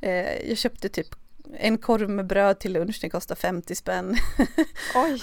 Eh, 0.01 0.49
jag 0.49 0.59
köpte 0.59 0.89
typ 0.89 1.26
en 1.55 1.79
korv 1.79 2.11
med 2.11 2.27
bröd 2.27 2.59
till 2.59 2.73
lunch, 2.73 2.99
den 3.01 3.11
kostar 3.11 3.35
50 3.35 3.75
spänn. 3.75 4.17
Oj, 4.95 5.21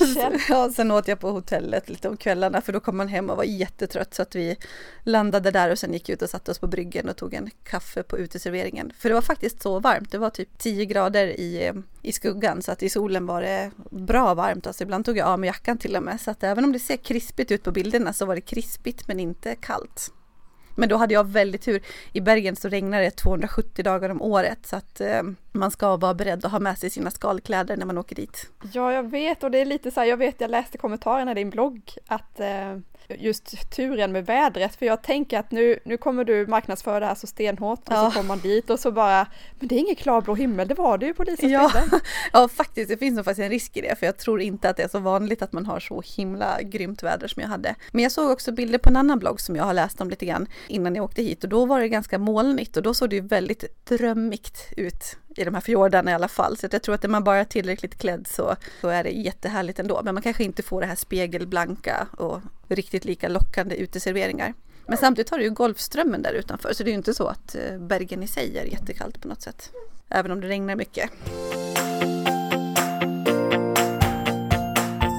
ja, 0.49 0.71
sen 0.75 0.91
åt 0.91 1.07
jag 1.07 1.19
på 1.19 1.31
hotellet 1.31 1.89
lite 1.89 2.09
om 2.09 2.17
kvällarna 2.17 2.61
för 2.61 2.73
då 2.73 2.79
kom 2.79 2.97
man 2.97 3.07
hem 3.07 3.29
och 3.29 3.37
var 3.37 3.43
jättetrött 3.43 4.13
så 4.13 4.21
att 4.21 4.35
vi 4.35 4.57
landade 5.03 5.51
där 5.51 5.69
och 5.69 5.79
sen 5.79 5.93
gick 5.93 6.09
ut 6.09 6.21
och 6.21 6.29
satte 6.29 6.51
oss 6.51 6.59
på 6.59 6.67
bryggen 6.67 7.09
och 7.09 7.17
tog 7.17 7.33
en 7.33 7.49
kaffe 7.63 8.03
på 8.03 8.17
uteserveringen. 8.17 8.93
För 8.97 9.09
det 9.09 9.15
var 9.15 9.21
faktiskt 9.21 9.61
så 9.61 9.79
varmt, 9.79 10.11
det 10.11 10.17
var 10.17 10.29
typ 10.29 10.57
10 10.57 10.85
grader 10.85 11.27
i, 11.27 11.71
i 12.01 12.11
skuggan 12.11 12.61
så 12.61 12.71
att 12.71 12.83
i 12.83 12.89
solen 12.89 13.25
var 13.25 13.41
det 13.41 13.71
bra 13.91 14.33
varmt. 14.33 14.67
Alltså 14.67 14.83
ibland 14.83 15.05
tog 15.05 15.17
jag 15.17 15.27
av 15.27 15.39
mig 15.39 15.47
jackan 15.47 15.77
till 15.77 15.95
och 15.95 16.03
med 16.03 16.21
så 16.21 16.31
att 16.31 16.43
även 16.43 16.63
om 16.63 16.71
det 16.71 16.79
ser 16.79 16.97
krispigt 16.97 17.51
ut 17.51 17.63
på 17.63 17.71
bilderna 17.71 18.13
så 18.13 18.25
var 18.25 18.35
det 18.35 18.41
krispigt 18.41 19.07
men 19.07 19.19
inte 19.19 19.55
kallt. 19.55 20.11
Men 20.75 20.89
då 20.89 20.97
hade 20.97 21.13
jag 21.13 21.27
väldigt 21.27 21.61
tur. 21.61 21.81
I 22.11 22.21
Bergen 22.21 22.55
så 22.55 22.69
regnar 22.69 23.01
det 23.01 23.11
270 23.11 23.83
dagar 23.83 24.09
om 24.09 24.21
året 24.21 24.59
så 24.65 24.75
att 24.75 25.01
eh, 25.01 25.23
man 25.53 25.71
ska 25.71 25.97
vara 25.97 26.13
beredd 26.13 26.45
att 26.45 26.51
ha 26.51 26.59
med 26.59 26.77
sig 26.77 26.89
sina 26.89 27.11
skalkläder 27.11 27.77
när 27.77 27.85
man 27.85 27.97
åker 27.97 28.15
dit. 28.15 28.49
Ja, 28.73 28.93
jag 28.93 29.09
vet 29.09 29.43
och 29.43 29.51
det 29.51 29.57
är 29.57 29.65
lite 29.65 29.91
så 29.91 29.99
här, 29.99 30.07
jag 30.07 30.17
vet, 30.17 30.41
jag 30.41 30.51
läste 30.51 30.77
kommentarerna 30.77 31.31
i 31.31 31.35
din 31.35 31.49
blogg 31.49 31.81
att 32.07 32.39
eh, 32.39 32.77
just 33.09 33.71
turen 33.71 34.11
med 34.11 34.25
vädret, 34.25 34.75
för 34.75 34.85
jag 34.85 35.01
tänker 35.01 35.39
att 35.39 35.51
nu, 35.51 35.79
nu 35.85 35.97
kommer 35.97 36.23
du 36.23 36.47
marknadsföra 36.47 36.99
det 36.99 37.05
här 37.05 37.15
så 37.15 37.27
stenhårt 37.27 37.79
och 37.79 37.93
ja. 37.93 38.11
så 38.11 38.17
kommer 38.17 38.27
man 38.27 38.39
dit 38.39 38.69
och 38.69 38.79
så 38.79 38.91
bara, 38.91 39.27
men 39.59 39.67
det 39.67 39.75
är 39.75 39.79
ingen 39.79 39.95
klarblå 39.95 40.35
himmel, 40.35 40.67
det 40.67 40.73
var 40.73 40.97
det 40.97 41.05
ju 41.05 41.13
på 41.13 41.23
Lisas 41.23 41.51
ja. 41.51 41.71
ja, 42.33 42.47
faktiskt, 42.47 42.89
det 42.89 42.97
finns 42.97 43.15
nog 43.15 43.25
faktiskt 43.25 43.43
en 43.43 43.49
risk 43.49 43.77
i 43.77 43.81
det, 43.81 43.99
för 43.99 44.05
jag 44.05 44.17
tror 44.17 44.41
inte 44.41 44.69
att 44.69 44.77
det 44.77 44.83
är 44.83 44.87
så 44.87 44.99
vanligt 44.99 45.41
att 45.41 45.53
man 45.53 45.65
har 45.65 45.79
så 45.79 46.03
himla 46.17 46.61
grymt 46.61 47.03
väder 47.03 47.27
som 47.27 47.41
jag 47.41 47.49
hade. 47.49 47.75
Men 47.91 48.03
jag 48.03 48.11
såg 48.11 48.31
också 48.31 48.51
bilder 48.51 48.77
på 48.77 48.89
en 48.89 48.95
annan 48.95 49.19
blogg 49.19 49.41
som 49.41 49.55
jag 49.55 49.63
har 49.63 49.73
läst 49.73 50.01
om 50.01 50.09
lite 50.09 50.25
grann 50.25 50.47
innan 50.67 50.95
jag 50.95 51.05
åkte 51.05 51.23
hit 51.23 51.43
och 51.43 51.49
då 51.49 51.65
var 51.65 51.79
det 51.79 51.89
ganska 51.89 52.17
molnigt 52.17 52.77
och 52.77 52.83
då 52.83 52.93
såg 52.93 53.09
det 53.09 53.15
ju 53.15 53.21
väldigt 53.21 53.85
drömmigt 53.85 54.73
ut 54.77 55.17
i 55.35 55.43
de 55.43 55.53
här 55.53 55.61
fjordarna 55.61 56.11
i 56.11 56.13
alla 56.13 56.27
fall. 56.27 56.57
Så 56.57 56.67
jag 56.71 56.81
tror 56.81 56.95
att 56.95 57.03
är 57.03 57.07
man 57.07 57.23
bara 57.23 57.37
är 57.37 57.45
tillräckligt 57.45 57.97
klädd 57.97 58.27
så, 58.27 58.55
så 58.81 58.87
är 58.87 59.03
det 59.03 59.09
jättehärligt 59.09 59.79
ändå. 59.79 60.01
Men 60.03 60.13
man 60.13 60.23
kanske 60.23 60.43
inte 60.43 60.63
får 60.63 60.81
det 60.81 60.87
här 60.87 60.95
spegelblanka 60.95 62.07
och 62.17 62.41
riktigt 62.67 63.05
lika 63.05 63.29
lockande 63.29 63.75
uteserveringar. 63.75 64.53
Men 64.87 64.97
samtidigt 64.97 65.29
har 65.31 65.37
du 65.37 65.43
ju 65.43 65.49
Golfströmmen 65.49 66.21
där 66.21 66.33
utanför 66.33 66.73
så 66.73 66.83
det 66.83 66.89
är 66.89 66.91
ju 66.91 66.97
inte 66.97 67.13
så 67.13 67.27
att 67.27 67.55
eh, 67.55 67.77
Bergen 67.79 68.23
i 68.23 68.27
sig 68.27 68.57
är 68.57 68.65
jättekallt 68.65 69.21
på 69.21 69.27
något 69.27 69.41
sätt. 69.41 69.71
Även 70.09 70.31
om 70.31 70.41
det 70.41 70.47
regnar 70.47 70.75
mycket. 70.75 71.09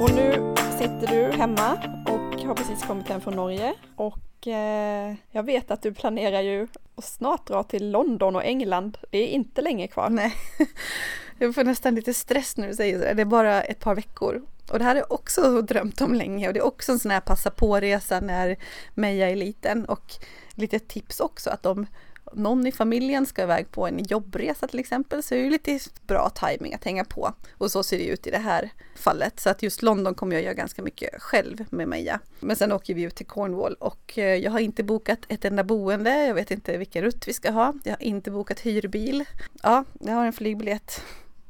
Och 0.00 0.10
nu 0.14 0.54
sitter 0.78 1.06
du 1.06 1.36
hemma 1.36 1.72
och 2.06 2.23
har 2.44 2.54
precis 2.54 2.82
kommit 2.82 3.08
hem 3.08 3.20
från 3.20 3.36
Norge 3.36 3.74
och 3.96 4.46
eh, 4.46 5.14
jag 5.30 5.42
vet 5.42 5.70
att 5.70 5.82
du 5.82 5.94
planerar 5.94 6.40
ju 6.40 6.68
att 6.94 7.04
snart 7.04 7.46
dra 7.46 7.62
till 7.62 7.90
London 7.90 8.36
och 8.36 8.44
England. 8.44 8.98
Det 9.10 9.18
är 9.18 9.26
inte 9.26 9.62
länge 9.62 9.88
kvar. 9.88 10.10
Nej, 10.10 10.34
jag 11.38 11.54
får 11.54 11.64
nästan 11.64 11.94
lite 11.94 12.14
stress 12.14 12.56
när 12.56 12.68
du 12.68 12.74
säger 12.74 12.98
så. 12.98 13.14
Det 13.14 13.22
är 13.22 13.26
bara 13.26 13.62
ett 13.62 13.80
par 13.80 13.94
veckor. 13.94 14.42
Och 14.72 14.78
det 14.78 14.84
här 14.84 14.94
har 14.94 15.00
jag 15.00 15.12
också 15.12 15.62
drömt 15.62 16.00
om 16.00 16.14
länge 16.14 16.48
och 16.48 16.54
det 16.54 16.60
är 16.60 16.66
också 16.66 16.92
en 16.92 16.98
sån 16.98 17.10
här 17.10 17.20
passa 17.20 17.50
på-resa 17.50 18.20
när 18.20 18.56
Meja 18.94 19.30
är 19.30 19.36
liten 19.36 19.84
och 19.84 20.12
lite 20.54 20.78
tips 20.78 21.20
också 21.20 21.50
att 21.50 21.62
de 21.62 21.86
någon 22.32 22.66
i 22.66 22.72
familjen 22.72 23.26
ska 23.26 23.42
iväg 23.42 23.70
på 23.70 23.86
en 23.86 24.04
jobbresa 24.04 24.66
till 24.66 24.78
exempel 24.78 25.22
så 25.22 25.34
är 25.34 25.44
det 25.44 25.50
lite 25.50 25.78
bra 26.06 26.30
timing 26.30 26.74
att 26.74 26.84
hänga 26.84 27.04
på. 27.04 27.32
Och 27.58 27.70
så 27.70 27.82
ser 27.82 27.98
det 27.98 28.04
ut 28.04 28.26
i 28.26 28.30
det 28.30 28.38
här 28.38 28.70
fallet. 28.96 29.40
Så 29.40 29.50
att 29.50 29.62
just 29.62 29.82
London 29.82 30.14
kommer 30.14 30.36
jag 30.36 30.42
göra 30.44 30.54
ganska 30.54 30.82
mycket 30.82 31.22
själv 31.22 31.64
med 31.70 31.88
Meja. 31.88 32.20
Men 32.40 32.56
sen 32.56 32.72
åker 32.72 32.94
vi 32.94 33.02
ut 33.02 33.14
till 33.14 33.26
Cornwall 33.26 33.74
och 33.74 34.18
eh, 34.18 34.34
jag 34.34 34.50
har 34.50 34.60
inte 34.60 34.82
bokat 34.82 35.18
ett 35.28 35.44
enda 35.44 35.64
boende. 35.64 36.26
Jag 36.26 36.34
vet 36.34 36.50
inte 36.50 36.76
vilken 36.76 37.02
rutt 37.02 37.28
vi 37.28 37.32
ska 37.32 37.50
ha. 37.50 37.72
Jag 37.84 37.92
har 37.92 38.02
inte 38.02 38.30
bokat 38.30 38.60
hyrbil. 38.60 39.24
Ja, 39.62 39.84
jag 40.00 40.14
har 40.14 40.26
en 40.26 40.32
flygbiljett 40.32 41.02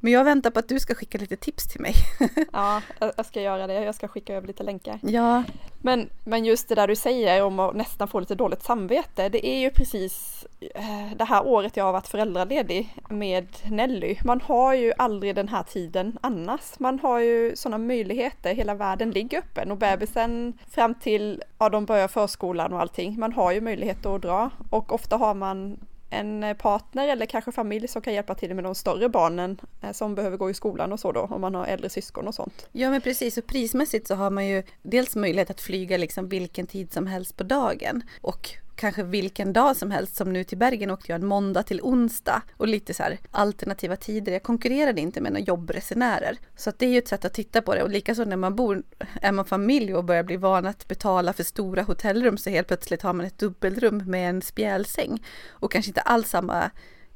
men 0.04 0.12
jag 0.12 0.24
väntar 0.24 0.50
på 0.50 0.58
att 0.58 0.68
du 0.68 0.80
ska 0.80 0.94
skicka 0.94 1.18
lite 1.18 1.36
tips 1.36 1.68
till 1.68 1.80
mig. 1.80 1.94
ja, 2.52 2.82
jag 3.16 3.26
ska 3.26 3.40
göra 3.40 3.66
det. 3.66 3.84
Jag 3.84 3.94
ska 3.94 4.08
skicka 4.08 4.34
över 4.34 4.46
lite 4.46 4.62
länkar. 4.62 4.98
Ja. 5.02 5.44
Men, 5.80 6.10
men 6.24 6.44
just 6.44 6.68
det 6.68 6.74
där 6.74 6.88
du 6.88 6.96
säger 6.96 7.42
om 7.42 7.58
att 7.60 7.76
nästan 7.76 8.08
få 8.08 8.20
lite 8.20 8.34
dåligt 8.34 8.62
samvete. 8.62 9.28
Det 9.28 9.46
är 9.46 9.58
ju 9.58 9.70
precis 9.70 10.46
eh, 10.74 11.16
det 11.16 11.24
här 11.24 11.46
året 11.46 11.76
jag 11.76 11.84
har 11.84 11.92
varit 11.92 12.08
föräldraledig 12.08 12.96
med 13.08 13.46
Nelly. 13.70 14.16
Man 14.24 14.40
har 14.40 14.74
ju 14.74 14.92
aldrig 14.98 15.34
den 15.34 15.48
här 15.48 15.62
tiden 15.62 16.18
annars. 16.20 16.78
Man 16.78 16.98
har 16.98 17.18
ju 17.18 17.56
sådana 17.56 17.78
möjligheter. 17.78 18.54
Hela 18.54 18.74
världen 18.74 19.10
ligger 19.10 19.38
öppen 19.38 19.70
och 19.70 19.78
bebisen 19.78 20.58
fram 20.70 20.94
till, 20.94 21.42
ja 21.58 21.68
de 21.68 21.84
börjar 21.84 22.08
förskolan 22.08 22.72
och 22.72 22.80
allting. 22.80 23.18
Man 23.18 23.32
har 23.32 23.52
ju 23.52 23.60
möjlighet 23.60 24.06
att 24.06 24.22
dra 24.22 24.50
och 24.70 24.92
ofta 24.92 25.16
har 25.16 25.34
man 25.34 25.78
en 26.14 26.44
eh, 26.44 26.56
partner 26.56 27.08
eller 27.08 27.26
kanske 27.26 27.52
familj 27.52 27.88
som 27.88 28.02
kan 28.02 28.14
hjälpa 28.14 28.34
till 28.34 28.54
med 28.54 28.64
de 28.64 28.74
större 28.74 29.08
barnen 29.08 29.60
eh, 29.82 29.92
som 29.92 30.14
behöver 30.14 30.36
gå 30.36 30.50
i 30.50 30.54
skolan 30.54 30.92
och 30.92 31.00
så 31.00 31.12
då 31.12 31.20
om 31.20 31.40
man 31.40 31.54
har 31.54 31.66
äldre 31.66 31.88
syskon 31.90 32.28
och 32.28 32.34
sånt. 32.34 32.68
Ja 32.72 32.90
men 32.90 33.00
precis 33.00 33.38
och 33.38 33.46
prismässigt 33.46 34.06
så 34.06 34.14
har 34.14 34.30
man 34.30 34.46
ju 34.46 34.62
dels 34.82 35.16
möjlighet 35.16 35.50
att 35.50 35.60
flyga 35.60 35.96
liksom 35.96 36.28
vilken 36.28 36.66
tid 36.66 36.92
som 36.92 37.06
helst 37.06 37.36
på 37.36 37.44
dagen 37.44 38.02
och 38.20 38.50
kanske 38.76 39.02
vilken 39.02 39.52
dag 39.52 39.76
som 39.76 39.90
helst 39.90 40.16
som 40.16 40.32
nu 40.32 40.44
till 40.44 40.58
Bergen 40.58 40.90
åkte 40.90 41.12
jag 41.12 41.20
en 41.20 41.26
måndag 41.26 41.62
till 41.62 41.80
onsdag 41.82 42.42
och 42.56 42.68
lite 42.68 42.94
så 42.94 43.02
här 43.02 43.18
alternativa 43.30 43.96
tider. 43.96 44.32
Jag 44.32 44.42
konkurrerade 44.42 45.00
inte 45.00 45.20
med 45.20 45.32
några 45.32 45.44
jobbresenärer. 45.44 46.38
Så 46.56 46.70
att 46.70 46.78
det 46.78 46.86
är 46.86 46.90
ju 46.90 46.98
ett 46.98 47.08
sätt 47.08 47.24
att 47.24 47.34
titta 47.34 47.62
på 47.62 47.74
det 47.74 47.82
och 47.82 47.90
likaså 47.90 48.24
när 48.24 48.36
man 48.36 48.56
bor, 48.56 48.82
är 49.22 49.32
man 49.32 49.44
familj 49.44 49.94
och 49.94 50.04
börjar 50.04 50.22
bli 50.22 50.36
van 50.36 50.66
att 50.66 50.88
betala 50.88 51.32
för 51.32 51.44
stora 51.44 51.82
hotellrum 51.82 52.38
så 52.38 52.50
helt 52.50 52.68
plötsligt 52.68 53.02
har 53.02 53.12
man 53.12 53.26
ett 53.26 53.38
dubbelrum 53.38 54.02
med 54.06 54.30
en 54.30 54.42
spjälsäng 54.42 55.24
och 55.48 55.72
kanske 55.72 55.90
inte 55.90 56.00
alls 56.00 56.28
samma 56.28 56.70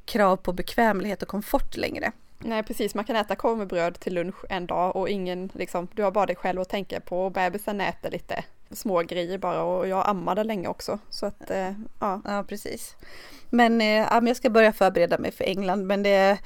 krav 0.05 0.37
på 0.37 0.53
bekvämlighet 0.53 1.21
och 1.21 1.27
komfort 1.27 1.77
längre. 1.77 2.11
Nej 2.39 2.63
precis, 2.63 2.95
man 2.95 3.05
kan 3.05 3.15
äta 3.15 3.35
korv 3.35 3.57
med 3.57 3.67
bröd 3.67 3.99
till 3.99 4.13
lunch 4.13 4.45
en 4.49 4.65
dag 4.65 4.95
och 4.95 5.09
ingen 5.09 5.51
liksom, 5.53 5.87
du 5.93 6.03
har 6.03 6.11
bara 6.11 6.25
dig 6.25 6.35
själv 6.35 6.61
att 6.61 6.69
tänka 6.69 6.99
på 6.99 7.25
och 7.25 7.31
bebisen 7.31 7.81
äter 7.81 8.11
lite 8.11 8.43
små 8.71 9.01
grejer 9.01 9.37
bara 9.37 9.63
och 9.63 9.87
jag 9.87 10.09
ammade 10.09 10.43
länge 10.43 10.67
också. 10.67 10.99
Så 11.09 11.25
att, 11.25 11.51
eh, 11.51 11.71
ja. 11.99 12.21
Ja, 12.25 12.45
precis. 12.47 12.95
Men 13.49 13.81
eh, 13.81 14.27
jag 14.27 14.35
ska 14.35 14.49
börja 14.49 14.73
förbereda 14.73 15.17
mig 15.17 15.31
för 15.31 15.43
England, 15.43 15.87
men 15.87 16.03
det 16.03 16.39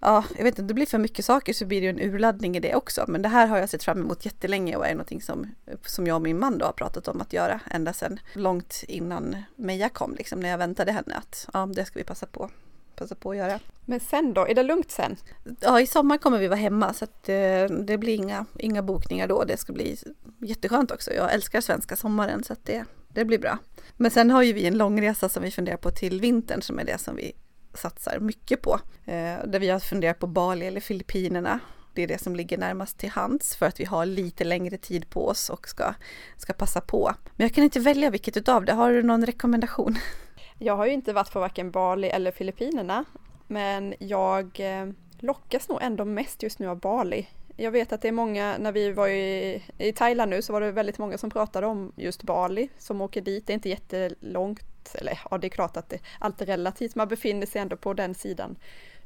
Ja, 0.00 0.24
jag 0.36 0.44
vet 0.44 0.58
inte, 0.58 0.62
det 0.62 0.74
blir 0.74 0.86
för 0.86 0.98
mycket 0.98 1.24
saker 1.24 1.52
så 1.52 1.66
blir 1.66 1.80
det 1.80 1.84
ju 1.84 1.90
en 1.90 2.14
urladdning 2.14 2.56
i 2.56 2.60
det 2.60 2.74
också. 2.74 3.04
Men 3.08 3.22
det 3.22 3.28
här 3.28 3.46
har 3.46 3.58
jag 3.58 3.68
sett 3.68 3.84
fram 3.84 4.00
emot 4.00 4.24
jättelänge 4.24 4.76
och 4.76 4.86
är 4.86 4.92
någonting 4.92 5.22
som, 5.22 5.54
som 5.86 6.06
jag 6.06 6.14
och 6.14 6.22
min 6.22 6.38
man 6.38 6.58
då 6.58 6.66
har 6.66 6.72
pratat 6.72 7.08
om 7.08 7.20
att 7.20 7.32
göra 7.32 7.60
ända 7.70 7.92
sedan 7.92 8.20
långt 8.32 8.84
innan 8.88 9.36
Meja 9.56 9.88
kom, 9.88 10.14
liksom 10.14 10.40
när 10.40 10.48
jag 10.48 10.58
väntade 10.58 10.92
henne 10.92 11.14
att 11.14 11.48
ja, 11.52 11.66
det 11.66 11.84
ska 11.84 11.98
vi 11.98 12.04
passa 12.04 12.26
på 12.26 12.50
passa 12.96 13.14
på 13.14 13.30
att 13.30 13.36
göra. 13.36 13.60
Men 13.84 14.00
sen 14.00 14.34
då, 14.34 14.46
är 14.46 14.54
det 14.54 14.62
lugnt 14.62 14.90
sen? 14.90 15.16
Ja, 15.60 15.80
i 15.80 15.86
sommar 15.86 16.18
kommer 16.18 16.38
vi 16.38 16.48
vara 16.48 16.58
hemma 16.58 16.92
så 16.92 17.04
att 17.04 17.28
eh, 17.28 17.64
det 17.86 17.98
blir 17.98 18.14
inga, 18.14 18.46
inga 18.58 18.82
bokningar 18.82 19.28
då. 19.28 19.44
Det 19.44 19.56
ska 19.56 19.72
bli 19.72 19.96
jätteskönt 20.40 20.90
också. 20.90 21.12
Jag 21.12 21.34
älskar 21.34 21.60
svenska 21.60 21.96
sommaren 21.96 22.44
så 22.44 22.52
att 22.52 22.64
det, 22.64 22.84
det 23.08 23.24
blir 23.24 23.38
bra. 23.38 23.58
Men 23.96 24.10
sen 24.10 24.30
har 24.30 24.42
ju 24.42 24.52
vi 24.52 24.66
en 24.66 24.78
långresa 24.78 25.28
som 25.28 25.42
vi 25.42 25.50
funderar 25.50 25.76
på 25.76 25.90
till 25.90 26.20
vintern 26.20 26.62
som 26.62 26.78
är 26.78 26.84
det 26.84 26.98
som 26.98 27.16
vi 27.16 27.32
satsar 27.74 28.18
mycket 28.18 28.62
på. 28.62 28.80
Eh, 29.04 29.46
där 29.46 29.58
vi 29.58 29.68
har 29.68 29.78
funderat 29.78 30.18
på 30.18 30.26
Bali 30.26 30.66
eller 30.66 30.80
Filippinerna. 30.80 31.60
Det 31.94 32.02
är 32.02 32.06
det 32.06 32.22
som 32.22 32.36
ligger 32.36 32.58
närmast 32.58 32.98
till 32.98 33.10
hands 33.10 33.56
för 33.56 33.66
att 33.66 33.80
vi 33.80 33.84
har 33.84 34.06
lite 34.06 34.44
längre 34.44 34.78
tid 34.78 35.10
på 35.10 35.28
oss 35.28 35.50
och 35.50 35.68
ska, 35.68 35.94
ska 36.36 36.52
passa 36.52 36.80
på. 36.80 37.12
Men 37.36 37.44
jag 37.44 37.54
kan 37.54 37.64
inte 37.64 37.80
välja 37.80 38.10
vilket 38.10 38.36
utav 38.36 38.64
det. 38.64 38.72
Har 38.72 38.92
du 38.92 39.02
någon 39.02 39.26
rekommendation? 39.26 39.98
Jag 40.58 40.76
har 40.76 40.86
ju 40.86 40.92
inte 40.92 41.12
varit 41.12 41.32
på 41.32 41.40
varken 41.40 41.70
Bali 41.70 42.08
eller 42.08 42.30
Filippinerna, 42.30 43.04
men 43.46 43.94
jag 43.98 44.60
eh, 44.60 44.86
lockas 45.18 45.68
nog 45.68 45.78
ändå 45.82 46.04
mest 46.04 46.42
just 46.42 46.58
nu 46.58 46.68
av 46.68 46.80
Bali. 46.80 47.28
Jag 47.56 47.70
vet 47.70 47.92
att 47.92 48.02
det 48.02 48.08
är 48.08 48.12
många, 48.12 48.56
när 48.58 48.72
vi 48.72 48.92
var 48.92 49.08
i, 49.08 49.62
i 49.78 49.92
Thailand 49.92 50.30
nu 50.30 50.42
så 50.42 50.52
var 50.52 50.60
det 50.60 50.72
väldigt 50.72 50.98
många 50.98 51.18
som 51.18 51.30
pratade 51.30 51.66
om 51.66 51.92
just 51.96 52.22
Bali 52.22 52.68
som 52.78 53.00
åker 53.00 53.20
dit. 53.20 53.46
Det 53.46 53.52
är 53.52 53.54
inte 53.54 53.68
jättelångt 53.68 54.94
eller 54.94 55.20
ja 55.30 55.38
det 55.38 55.46
är 55.46 55.48
klart 55.48 55.76
att 55.76 55.88
det, 55.88 55.98
allt 56.18 56.40
är 56.40 56.46
relativt, 56.46 56.94
man 56.94 57.08
befinner 57.08 57.46
sig 57.46 57.60
ändå 57.60 57.76
på 57.76 57.94
den 57.94 58.14
sidan 58.14 58.56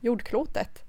jordklotet. 0.01 0.85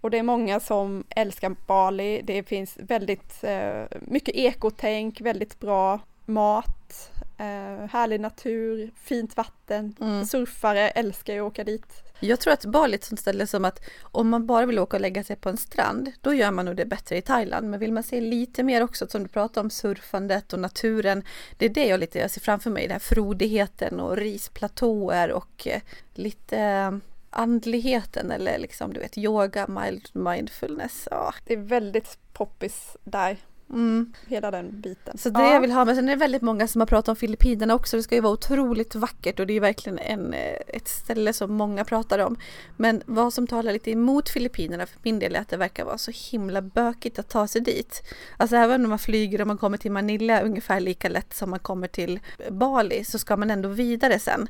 Och 0.00 0.10
det 0.10 0.18
är 0.18 0.22
många 0.22 0.60
som 0.60 1.04
älskar 1.08 1.56
Bali, 1.66 2.22
det 2.24 2.42
finns 2.42 2.76
väldigt 2.78 3.44
eh, 3.44 3.84
mycket 4.00 4.34
ekotänk, 4.34 5.20
väldigt 5.20 5.60
bra 5.60 6.00
mat, 6.24 7.10
eh, 7.42 7.88
härlig 7.90 8.20
natur, 8.20 8.90
fint 8.96 9.36
vatten, 9.36 9.96
mm. 10.00 10.24
surfare 10.24 10.90
älskar 10.90 11.34
ju 11.34 11.40
att 11.40 11.52
åka 11.52 11.64
dit. 11.64 12.02
Jag 12.20 12.40
tror 12.40 12.52
att 12.52 12.64
Bali 12.64 12.92
är 12.92 12.98
ett 12.98 13.04
sånt 13.04 13.20
ställe 13.20 13.46
som 13.46 13.64
att 13.64 13.80
om 14.02 14.28
man 14.28 14.46
bara 14.46 14.66
vill 14.66 14.78
åka 14.78 14.96
och 14.96 15.00
lägga 15.00 15.24
sig 15.24 15.36
på 15.36 15.48
en 15.48 15.56
strand, 15.56 16.12
då 16.20 16.34
gör 16.34 16.50
man 16.50 16.64
nog 16.64 16.76
det 16.76 16.84
bättre 16.84 17.16
i 17.16 17.22
Thailand. 17.22 17.70
Men 17.70 17.80
vill 17.80 17.92
man 17.92 18.02
se 18.02 18.20
lite 18.20 18.62
mer 18.62 18.82
också, 18.82 19.06
som 19.06 19.22
du 19.22 19.28
pratar 19.28 19.60
om, 19.60 19.70
surfandet 19.70 20.52
och 20.52 20.58
naturen, 20.58 21.24
det 21.56 21.64
är 21.64 21.68
det 21.70 21.86
jag 21.86 22.00
lite 22.00 22.18
jag 22.18 22.30
ser 22.30 22.40
framför 22.40 22.70
mig, 22.70 22.82
den 22.82 22.92
här 22.92 22.98
frodigheten 22.98 24.00
och 24.00 24.16
risplatåer 24.16 25.32
och 25.32 25.66
eh, 25.66 25.80
lite 26.14 26.58
eh, 26.58 26.92
andligheten 27.30 28.30
eller 28.30 28.58
liksom 28.58 28.92
du 28.92 29.00
vet 29.00 29.18
yoga, 29.18 29.66
mild, 29.66 30.08
mindfulness. 30.12 31.08
Ja. 31.10 31.34
Det 31.46 31.52
är 31.52 31.58
väldigt 31.58 32.18
poppis 32.32 32.96
där. 33.04 33.36
Mm. 33.72 34.12
Hela 34.26 34.50
den 34.50 34.80
biten. 34.80 35.18
Så 35.18 35.30
det 35.30 35.40
ja. 35.40 35.52
jag 35.52 35.60
vill 35.60 35.72
ha, 35.72 35.84
men 35.84 35.96
sen 35.96 36.08
är 36.08 36.12
det 36.12 36.18
väldigt 36.18 36.42
många 36.42 36.68
som 36.68 36.80
har 36.80 36.86
pratat 36.86 37.08
om 37.08 37.16
Filippinerna 37.16 37.74
också. 37.74 37.96
Det 37.96 38.02
ska 38.02 38.14
ju 38.14 38.20
vara 38.20 38.32
otroligt 38.32 38.94
vackert 38.94 39.40
och 39.40 39.46
det 39.46 39.56
är 39.56 39.60
verkligen 39.60 39.98
en, 39.98 40.34
eh, 40.34 40.56
ett 40.68 40.88
ställe 40.88 41.32
som 41.32 41.54
många 41.54 41.84
pratar 41.84 42.18
om. 42.18 42.36
Men 42.76 43.02
vad 43.06 43.32
som 43.32 43.46
talar 43.46 43.72
lite 43.72 43.90
emot 43.90 44.28
Filippinerna 44.28 44.86
för 44.86 44.98
min 45.02 45.18
del 45.18 45.36
är 45.36 45.40
att 45.40 45.48
det 45.48 45.56
verkar 45.56 45.84
vara 45.84 45.98
så 45.98 46.12
himla 46.30 46.62
bökigt 46.62 47.18
att 47.18 47.28
ta 47.28 47.46
sig 47.46 47.60
dit. 47.60 48.02
Alltså 48.36 48.56
även 48.56 48.84
om 48.84 48.90
man 48.90 48.98
flyger 48.98 49.40
och 49.40 49.46
man 49.46 49.58
kommer 49.58 49.78
till 49.78 49.92
Manila 49.92 50.40
ungefär 50.40 50.80
lika 50.80 51.08
lätt 51.08 51.34
som 51.34 51.50
man 51.50 51.58
kommer 51.58 51.88
till 51.88 52.20
Bali 52.50 53.04
så 53.04 53.18
ska 53.18 53.36
man 53.36 53.50
ändå 53.50 53.68
vidare 53.68 54.18
sen. 54.18 54.48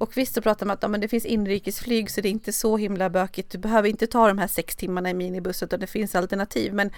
Och 0.00 0.16
visst 0.16 0.34
så 0.34 0.42
pratar 0.42 0.66
man 0.66 0.72
om 0.72 0.74
att 0.74 0.82
ja, 0.82 0.88
men 0.88 1.00
det 1.00 1.08
finns 1.08 1.24
inrikesflyg 1.24 2.10
så 2.10 2.20
det 2.20 2.28
är 2.28 2.30
inte 2.30 2.52
så 2.52 2.76
himla 2.76 3.10
bökigt. 3.10 3.50
Du 3.50 3.58
behöver 3.58 3.88
inte 3.88 4.06
ta 4.06 4.28
de 4.28 4.38
här 4.38 4.46
sex 4.46 4.76
timmarna 4.76 5.10
i 5.10 5.14
minibuss 5.14 5.62
utan 5.62 5.80
det 5.80 5.86
finns 5.86 6.14
alternativ. 6.14 6.74
Men 6.74 6.90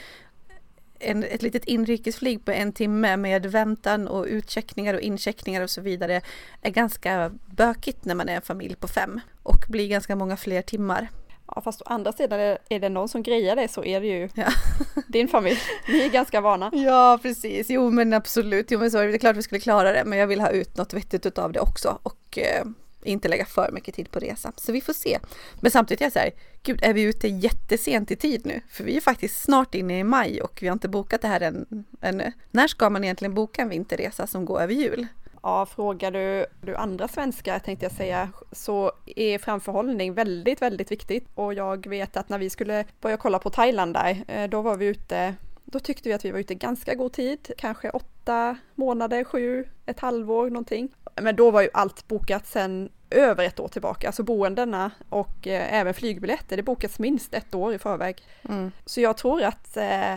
en, 1.03 1.25
ett 1.25 1.43
litet 1.43 1.65
inrikesflyg 1.65 2.45
på 2.45 2.51
en 2.51 2.73
timme 2.73 3.17
med 3.17 3.47
väntan 3.47 4.09
och 4.09 4.25
utcheckningar 4.25 4.95
och 4.95 5.01
incheckningar 5.01 5.63
och 5.63 5.71
så 5.71 5.81
vidare 5.81 6.21
är 6.63 6.71
ganska 6.71 7.31
bökigt 7.47 8.05
när 8.05 8.15
man 8.15 8.29
är 8.29 8.37
en 8.37 8.43
familj 8.43 8.75
på 8.75 8.89
fem 8.89 9.21
och 9.43 9.65
blir 9.69 9.89
ganska 9.89 10.17
många 10.17 10.37
fler 10.37 10.63
timmar. 10.63 11.09
Ja 11.47 11.61
fast 11.61 11.83
å 11.83 11.85
andra 11.87 12.13
sidan 12.13 12.41
är, 12.41 12.81
det 12.81 12.89
någon 12.89 13.09
som 13.09 13.23
grejar 13.23 13.57
det 13.57 13.69
så 13.69 13.85
är 13.85 14.01
det 14.01 14.07
ju 14.07 14.29
ja. 14.35 14.49
din 15.09 15.29
familj. 15.29 15.59
Ni 15.89 16.01
är 16.01 16.09
ganska 16.09 16.41
vana. 16.41 16.71
Ja 16.75 17.19
precis, 17.23 17.71
jo 17.71 17.91
men 17.91 18.13
absolut, 18.13 18.71
jo 18.71 18.79
men 18.79 18.91
så 18.91 18.99
är 18.99 19.05
det, 19.05 19.11
det 19.11 19.17
är 19.17 19.19
klart 19.19 19.37
vi 19.37 19.43
skulle 19.43 19.61
klara 19.61 19.93
det 19.93 20.05
men 20.05 20.19
jag 20.19 20.27
vill 20.27 20.41
ha 20.41 20.51
ut 20.51 20.77
något 20.77 20.93
vettigt 20.93 21.39
av 21.39 21.53
det 21.53 21.61
också 21.61 21.99
och 22.03 22.39
eh, 22.39 22.65
inte 23.03 23.29
lägga 23.29 23.45
för 23.45 23.71
mycket 23.73 23.95
tid 23.95 24.11
på 24.11 24.19
resa. 24.19 24.53
Så 24.57 24.73
vi 24.73 24.81
får 24.81 24.93
se. 24.93 25.19
Men 25.61 25.71
samtidigt 25.71 26.01
är 26.01 26.05
jag 26.05 26.13
så 26.13 26.19
här, 26.19 26.31
gud 26.63 26.83
är 26.83 26.95
vi 26.95 27.03
ute 27.03 27.29
jättesent 27.29 28.11
i 28.11 28.17
tid 28.17 28.47
nu? 28.47 28.61
För 28.71 28.85
vi 28.85 28.97
är 28.97 29.01
faktiskt 29.01 29.43
snart 29.43 29.75
inne 29.75 29.99
i 29.99 30.05
maj 30.05 30.43
och 30.43 30.59
vi 30.63 30.69
har 30.69 30.73
inte 30.73 30.89
bokat 30.89 31.23
det 31.23 31.29
här 31.29 31.41
än, 31.41 31.85
ännu. 32.01 32.33
När 32.51 32.69
ska 32.69 32.91
man 32.91 33.05
egentligen 33.05 33.35
boka 33.35 33.63
en 33.63 33.69
vinterresa 33.69 34.27
som 34.27 34.45
går 34.45 34.61
över 34.61 34.75
jul? 34.75 35.07
Ja, 35.43 35.67
frågar 35.67 36.11
du, 36.11 36.47
du 36.61 36.77
andra 36.77 37.09
svenskar 37.09 37.59
tänkte 37.59 37.85
jag 37.87 37.93
säga, 37.93 38.29
så 38.53 38.93
är 39.17 39.39
framförhållning 39.39 40.15
väldigt, 40.15 40.63
väldigt 40.63 40.91
viktigt. 40.91 41.27
Och 41.35 41.55
jag 41.55 41.87
vet 41.87 42.17
att 42.17 42.29
när 42.29 42.39
vi 42.39 42.51
skulle 42.51 42.85
börja 43.01 43.17
kolla 43.17 43.39
på 43.39 43.51
Thailand 43.51 43.95
där, 43.95 44.25
eh, 44.29 44.49
då 44.49 44.63
var 44.63 44.77
vi 44.77 44.87
ute 44.87 45.35
då 45.73 45.79
tyckte 45.81 46.09
vi 46.09 46.15
att 46.15 46.25
vi 46.25 46.31
var 46.31 46.39
ute 46.39 46.53
i 46.53 46.57
ganska 46.57 46.95
god 46.95 47.13
tid, 47.13 47.51
kanske 47.59 47.91
åtta 47.91 48.57
månader, 48.75 49.25
sju, 49.25 49.65
ett 49.87 50.01
halvår 50.01 50.51
någonting. 50.51 50.95
Men 51.15 51.37
då 51.37 51.51
var 51.51 51.63
ju 51.63 51.69
allt 51.73 52.09
bokat 52.09 52.47
sen 52.47 52.91
över 53.11 53.45
ett 53.45 53.61
år 53.61 53.69
tillbaka, 53.69 54.07
alltså 54.07 54.23
boendena 54.23 54.91
och 55.09 55.47
eh, 55.47 55.75
även 55.75 55.95
flygbiljetter, 55.95 56.57
det 56.57 56.63
bokas 56.63 56.99
minst 56.99 57.35
ett 57.35 57.55
år 57.55 57.75
i 57.75 57.79
förväg. 57.79 58.23
Mm. 58.49 58.73
Så 58.87 59.01
jag 59.01 59.17
tror 59.17 59.43
att 59.43 59.77
eh, 59.77 60.17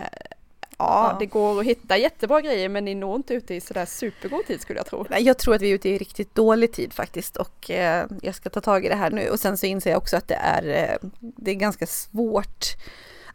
Ja, 0.78 1.10
ja, 1.12 1.16
det 1.18 1.26
går 1.26 1.60
att 1.60 1.66
hitta 1.66 1.96
jättebra 1.96 2.40
grejer 2.40 2.68
men 2.68 2.84
ni 2.84 2.94
når 2.94 3.16
inte 3.16 3.34
ute 3.34 3.54
i 3.54 3.60
sådär 3.60 3.86
supergod 3.86 4.46
tid 4.46 4.60
skulle 4.60 4.78
jag 4.78 4.86
tro. 4.86 5.06
Jag 5.18 5.38
tror 5.38 5.54
att 5.54 5.62
vi 5.62 5.70
är 5.70 5.74
ute 5.74 5.88
i 5.88 5.98
riktigt 5.98 6.34
dålig 6.34 6.72
tid 6.72 6.92
faktiskt 6.92 7.36
och 7.36 7.70
eh, 7.70 8.06
jag 8.22 8.34
ska 8.34 8.50
ta 8.50 8.60
tag 8.60 8.84
i 8.84 8.88
det 8.88 8.94
här 8.94 9.10
nu 9.10 9.28
och 9.28 9.40
sen 9.40 9.58
så 9.58 9.66
inser 9.66 9.90
jag 9.90 9.98
också 9.98 10.16
att 10.16 10.28
det 10.28 10.34
är, 10.34 10.66
eh, 10.68 11.08
det 11.20 11.50
är 11.50 11.54
ganska 11.54 11.86
svårt 11.86 12.66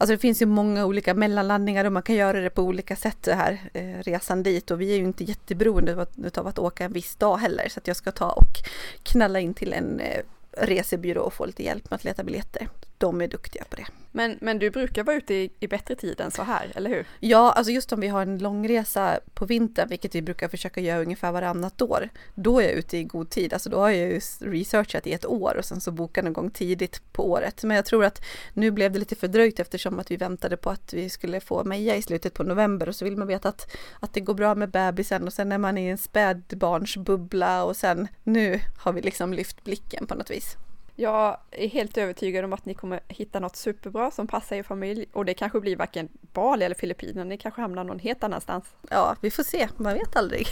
Alltså 0.01 0.13
det 0.13 0.17
finns 0.17 0.41
ju 0.41 0.45
många 0.45 0.85
olika 0.85 1.13
mellanlandningar 1.13 1.85
och 1.85 1.91
man 1.91 2.03
kan 2.03 2.15
göra 2.15 2.41
det 2.41 2.49
på 2.49 2.61
olika 2.61 2.95
sätt 2.95 3.17
det 3.21 3.33
här 3.33 3.59
eh, 3.73 4.03
resan 4.03 4.43
dit 4.43 4.71
och 4.71 4.81
vi 4.81 4.93
är 4.93 4.97
ju 4.97 5.03
inte 5.03 5.23
jätteberoende 5.23 6.05
av 6.37 6.47
att 6.47 6.59
åka 6.59 6.85
en 6.85 6.93
viss 6.93 7.15
dag 7.15 7.37
heller 7.37 7.69
så 7.69 7.79
att 7.79 7.87
jag 7.87 7.95
ska 7.95 8.11
ta 8.11 8.29
och 8.29 8.57
knalla 9.03 9.39
in 9.39 9.53
till 9.53 9.73
en 9.73 9.99
eh, 9.99 10.21
resebyrå 10.57 11.21
och 11.21 11.33
få 11.33 11.45
lite 11.45 11.63
hjälp 11.63 11.89
med 11.89 11.95
att 11.95 12.03
leta 12.03 12.23
biljetter. 12.23 12.69
De 12.97 13.21
är 13.21 13.27
duktiga 13.27 13.63
på 13.69 13.75
det. 13.75 13.85
Men, 14.11 14.37
men 14.41 14.59
du 14.59 14.69
brukar 14.69 15.03
vara 15.03 15.15
ute 15.15 15.33
i, 15.33 15.51
i 15.59 15.67
bättre 15.67 15.95
tid 15.95 16.21
än 16.21 16.31
så 16.31 16.43
här, 16.43 16.71
eller 16.75 16.89
hur? 16.89 17.07
Ja, 17.19 17.51
alltså 17.51 17.71
just 17.71 17.91
om 17.93 17.99
vi 17.99 18.07
har 18.07 18.21
en 18.21 18.37
långresa 18.37 19.19
på 19.33 19.45
vintern, 19.45 19.89
vilket 19.89 20.15
vi 20.15 20.21
brukar 20.21 20.47
försöka 20.47 20.81
göra 20.81 21.01
ungefär 21.01 21.31
varannat 21.31 21.81
år, 21.81 22.09
då 22.35 22.59
är 22.59 22.63
jag 22.63 22.71
ute 22.71 22.97
i 22.97 23.03
god 23.03 23.29
tid. 23.29 23.53
Alltså 23.53 23.69
då 23.69 23.77
har 23.77 23.89
jag 23.89 24.11
ju 24.11 24.19
researchat 24.39 25.07
i 25.07 25.13
ett 25.13 25.25
år 25.25 25.55
och 25.57 25.65
sen 25.65 25.81
så 25.81 25.91
bokar 25.91 26.23
någon 26.23 26.33
gång 26.33 26.51
tidigt 26.51 27.01
på 27.13 27.31
året. 27.31 27.63
Men 27.63 27.75
jag 27.75 27.85
tror 27.85 28.05
att 28.05 28.21
nu 28.53 28.71
blev 28.71 28.91
det 28.91 28.99
lite 28.99 29.15
fördröjt 29.15 29.59
eftersom 29.59 29.99
att 29.99 30.11
vi 30.11 30.17
väntade 30.17 30.57
på 30.57 30.69
att 30.69 30.93
vi 30.93 31.09
skulle 31.09 31.39
få 31.39 31.63
Meja 31.63 31.95
i 31.95 32.01
slutet 32.01 32.33
på 32.33 32.43
november 32.43 32.89
och 32.89 32.95
så 32.95 33.05
vill 33.05 33.17
man 33.17 33.27
veta 33.27 33.49
att, 33.49 33.75
att 33.99 34.13
det 34.13 34.21
går 34.21 34.33
bra 34.33 34.55
med 34.55 34.71
bebisen 34.71 35.23
och 35.27 35.33
sen 35.33 35.51
är 35.51 35.57
man 35.57 35.77
i 35.77 35.87
en 35.87 35.97
spädbarnsbubbla 35.97 37.63
och 37.63 37.75
sen 37.75 38.07
nu 38.23 38.59
har 38.77 38.93
vi 38.93 39.01
liksom 39.01 39.33
lyft 39.33 39.63
blicken 39.63 40.07
på 40.07 40.15
något 40.15 40.31
vis. 40.31 40.57
Jag 41.01 41.37
är 41.51 41.67
helt 41.67 41.97
övertygad 41.97 42.45
om 42.45 42.53
att 42.53 42.65
ni 42.65 42.73
kommer 42.73 42.99
hitta 43.07 43.39
något 43.39 43.55
superbra 43.55 44.11
som 44.11 44.27
passar 44.27 44.55
er 44.55 44.63
familj 44.63 45.05
och 45.13 45.25
det 45.25 45.33
kanske 45.33 45.59
blir 45.59 45.75
varken 45.75 46.09
Bali 46.33 46.65
eller 46.65 46.75
Filippinerna, 46.75 47.23
ni 47.23 47.37
kanske 47.37 47.61
hamnar 47.61 47.83
någon 47.83 47.99
helt 47.99 48.23
annanstans. 48.23 48.65
Ja, 48.89 49.15
vi 49.21 49.31
får 49.31 49.43
se, 49.43 49.69
man 49.77 49.93
vet 49.93 50.15
aldrig. 50.15 50.47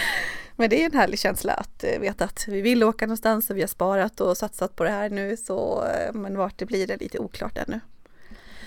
Men 0.56 0.70
det 0.70 0.82
är 0.82 0.86
en 0.86 0.98
härlig 0.98 1.18
känsla 1.18 1.52
att 1.52 1.84
eh, 1.84 2.00
veta 2.00 2.24
att 2.24 2.44
vi 2.48 2.60
vill 2.60 2.84
åka 2.84 3.06
någonstans 3.06 3.50
och 3.50 3.56
vi 3.56 3.60
har 3.60 3.68
sparat 3.68 4.20
och 4.20 4.36
satsat 4.36 4.76
på 4.76 4.84
det 4.84 4.90
här 4.90 5.10
nu 5.10 5.36
så 5.36 5.84
eh, 5.84 6.12
men 6.12 6.36
vart 6.36 6.58
det 6.58 6.66
blir 6.66 6.90
är 6.90 6.98
lite 6.98 7.18
oklart 7.18 7.58
ännu. 7.58 7.80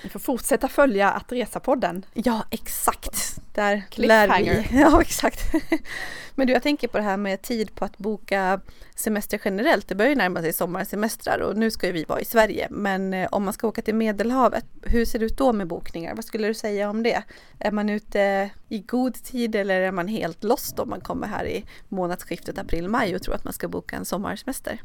Ni 0.04 0.10
får 0.10 0.20
fortsätta 0.20 0.68
följa 0.68 1.12
att 1.12 1.32
resa-podden. 1.32 2.06
Ja, 2.14 2.46
exakt. 2.52 3.40
Där 3.54 3.84
lär 3.96 4.44
vi. 4.44 4.80
Ja, 4.80 5.02
exakt. 5.02 5.54
Men 6.36 6.48
du, 6.48 6.54
jag 6.54 6.64
tänker 6.64 6.88
på 6.88 6.98
det 6.98 7.04
här 7.04 7.18
med 7.18 7.42
tid 7.42 7.76
på 7.76 7.86
att 7.86 7.98
boka 7.98 8.60
semester 8.96 9.42
generellt. 9.46 9.88
Det 9.88 9.96
börjar 9.96 10.10
ju 10.10 10.16
närma 10.16 10.42
sig 10.42 10.54
sommarsemestrar 10.54 11.40
och 11.40 11.58
nu 11.58 11.72
ska 11.72 11.88
ju 11.88 11.94
vi 11.94 12.04
vara 12.04 12.22
i 12.22 12.26
Sverige. 12.26 12.68
Men 12.72 13.14
eh, 13.14 13.28
om 13.32 13.44
man 13.44 13.54
ska 13.54 13.68
åka 13.68 13.82
till 13.82 13.96
Medelhavet, 13.96 14.66
hur 14.82 15.06
ser 15.06 15.20
det 15.20 15.26
ut 15.26 15.38
då 15.38 15.54
med 15.54 15.68
bokningar? 15.68 16.16
Vad 16.16 16.26
skulle 16.26 16.48
du 16.48 16.54
säga 16.54 16.90
om 16.90 17.04
det? 17.04 17.24
Är 17.60 17.72
man 17.72 17.90
ute 17.90 18.50
i 18.70 18.80
god 18.80 19.14
tid 19.14 19.56
eller 19.56 19.82
är 19.82 19.92
man 19.92 20.08
helt 20.08 20.44
lost 20.44 20.80
om 20.80 20.90
man 20.90 21.02
kommer 21.02 21.28
här 21.28 21.46
i 21.46 21.66
månadsskiftet 21.90 22.58
april-maj 22.58 23.16
och 23.16 23.22
tror 23.22 23.36
att 23.36 23.44
man 23.44 23.54
ska 23.54 23.68
boka 23.68 23.96
en 23.96 24.06
sommarsemester? 24.06 24.82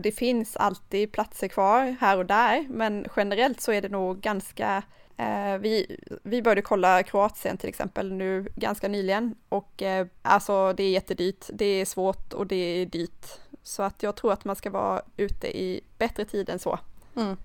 Det 0.00 0.12
finns 0.12 0.56
alltid 0.56 1.12
platser 1.12 1.48
kvar 1.48 1.96
här 2.00 2.18
och 2.18 2.26
där, 2.26 2.66
men 2.70 3.06
generellt 3.16 3.60
så 3.60 3.72
är 3.72 3.82
det 3.82 3.88
nog 3.88 4.20
ganska 4.20 4.82
Eh, 5.20 5.58
vi, 5.58 5.96
vi 6.22 6.42
började 6.42 6.62
kolla 6.62 7.02
Kroatien 7.02 7.56
till 7.56 7.68
exempel 7.68 8.12
nu 8.12 8.46
ganska 8.56 8.88
nyligen 8.88 9.34
och 9.48 9.82
eh, 9.82 10.06
alltså 10.22 10.72
det 10.72 10.82
är 10.82 10.90
jättedyrt, 10.90 11.46
det 11.52 11.64
är 11.64 11.84
svårt 11.84 12.32
och 12.32 12.46
det 12.46 12.56
är 12.56 12.86
dyrt. 12.86 13.26
Så 13.62 13.82
att 13.82 14.02
jag 14.02 14.16
tror 14.16 14.32
att 14.32 14.44
man 14.44 14.56
ska 14.56 14.70
vara 14.70 15.02
ute 15.16 15.58
i 15.58 15.80
bättre 15.98 16.24
tid 16.24 16.50
än 16.50 16.58
så. 16.58 16.78
Mm. 17.16 17.36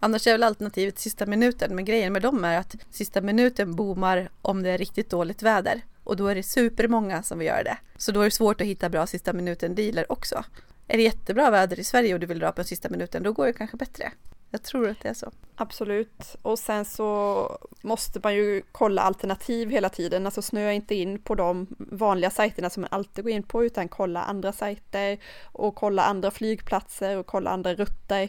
Annars 0.00 0.26
är 0.26 0.32
väl 0.32 0.42
alternativet 0.42 0.98
sista 0.98 1.26
minuten, 1.26 1.74
men 1.74 1.84
grejen 1.84 2.12
med 2.12 2.22
dem 2.22 2.44
är 2.44 2.58
att 2.58 2.76
sista 2.90 3.20
minuten 3.20 3.76
boomar 3.76 4.30
om 4.42 4.62
det 4.62 4.70
är 4.70 4.78
riktigt 4.78 5.10
dåligt 5.10 5.42
väder. 5.42 5.80
Och 6.04 6.16
då 6.16 6.26
är 6.26 6.34
det 6.34 6.42
supermånga 6.42 7.22
som 7.22 7.38
vill 7.38 7.48
göra 7.48 7.62
det. 7.62 7.78
Så 7.96 8.12
då 8.12 8.20
är 8.20 8.24
det 8.24 8.30
svårt 8.30 8.60
att 8.60 8.66
hitta 8.66 8.88
bra 8.88 9.06
sista 9.06 9.32
minuten 9.32 9.74
dealer 9.74 10.12
också. 10.12 10.44
Är 10.88 10.96
det 10.96 11.02
jättebra 11.02 11.50
väder 11.50 11.80
i 11.80 11.84
Sverige 11.84 12.14
och 12.14 12.20
du 12.20 12.26
vill 12.26 12.38
dra 12.38 12.52
på 12.52 12.64
sista 12.64 12.88
minuten, 12.88 13.22
då 13.22 13.32
går 13.32 13.46
det 13.46 13.52
kanske 13.52 13.76
bättre. 13.76 14.12
Jag 14.52 14.62
tror 14.62 14.88
att 14.88 15.00
det 15.00 15.08
är 15.08 15.14
så. 15.14 15.32
Absolut. 15.56 16.36
Och 16.42 16.58
sen 16.58 16.84
så 16.84 17.58
måste 17.82 18.20
man 18.22 18.34
ju 18.34 18.62
kolla 18.72 19.02
alternativ 19.02 19.70
hela 19.70 19.88
tiden, 19.88 20.26
alltså 20.26 20.42
snöa 20.42 20.72
inte 20.72 20.94
in 20.94 21.18
på 21.18 21.34
de 21.34 21.66
vanliga 21.78 22.30
sajterna 22.30 22.70
som 22.70 22.80
man 22.80 22.88
alltid 22.92 23.24
går 23.24 23.32
in 23.32 23.42
på, 23.42 23.64
utan 23.64 23.88
kolla 23.88 24.22
andra 24.22 24.52
sajter 24.52 25.18
och 25.42 25.74
kolla 25.74 26.02
andra 26.02 26.30
flygplatser 26.30 27.16
och 27.16 27.26
kolla 27.26 27.50
andra 27.50 27.74
rutter. 27.74 28.28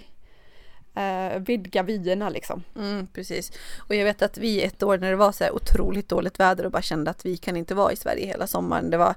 Uh, 0.98 1.40
vidga 1.40 1.84
vyerna 1.84 2.30
liksom. 2.30 2.64
Mm, 2.76 3.08
precis. 3.08 3.52
Och 3.78 3.96
jag 3.96 4.06
vet 4.06 4.22
att 4.22 4.38
vi 4.38 4.64
ett 4.64 4.84
år 4.84 4.98
när 4.98 5.10
det 5.10 5.16
var 5.16 5.32
så 5.32 5.44
här 5.44 5.56
otroligt 5.56 6.10
dåligt 6.10 6.40
väder 6.40 6.66
och 6.66 6.72
bara 6.72 6.82
kände 6.82 7.12
att 7.12 7.26
vi 7.26 7.38
kan 7.38 7.58
inte 7.58 7.76
vara 7.76 7.92
i 7.92 7.96
Sverige 7.96 8.26
hela 8.26 8.48
sommaren. 8.48 8.90
Det 8.90 8.98
var 8.98 9.16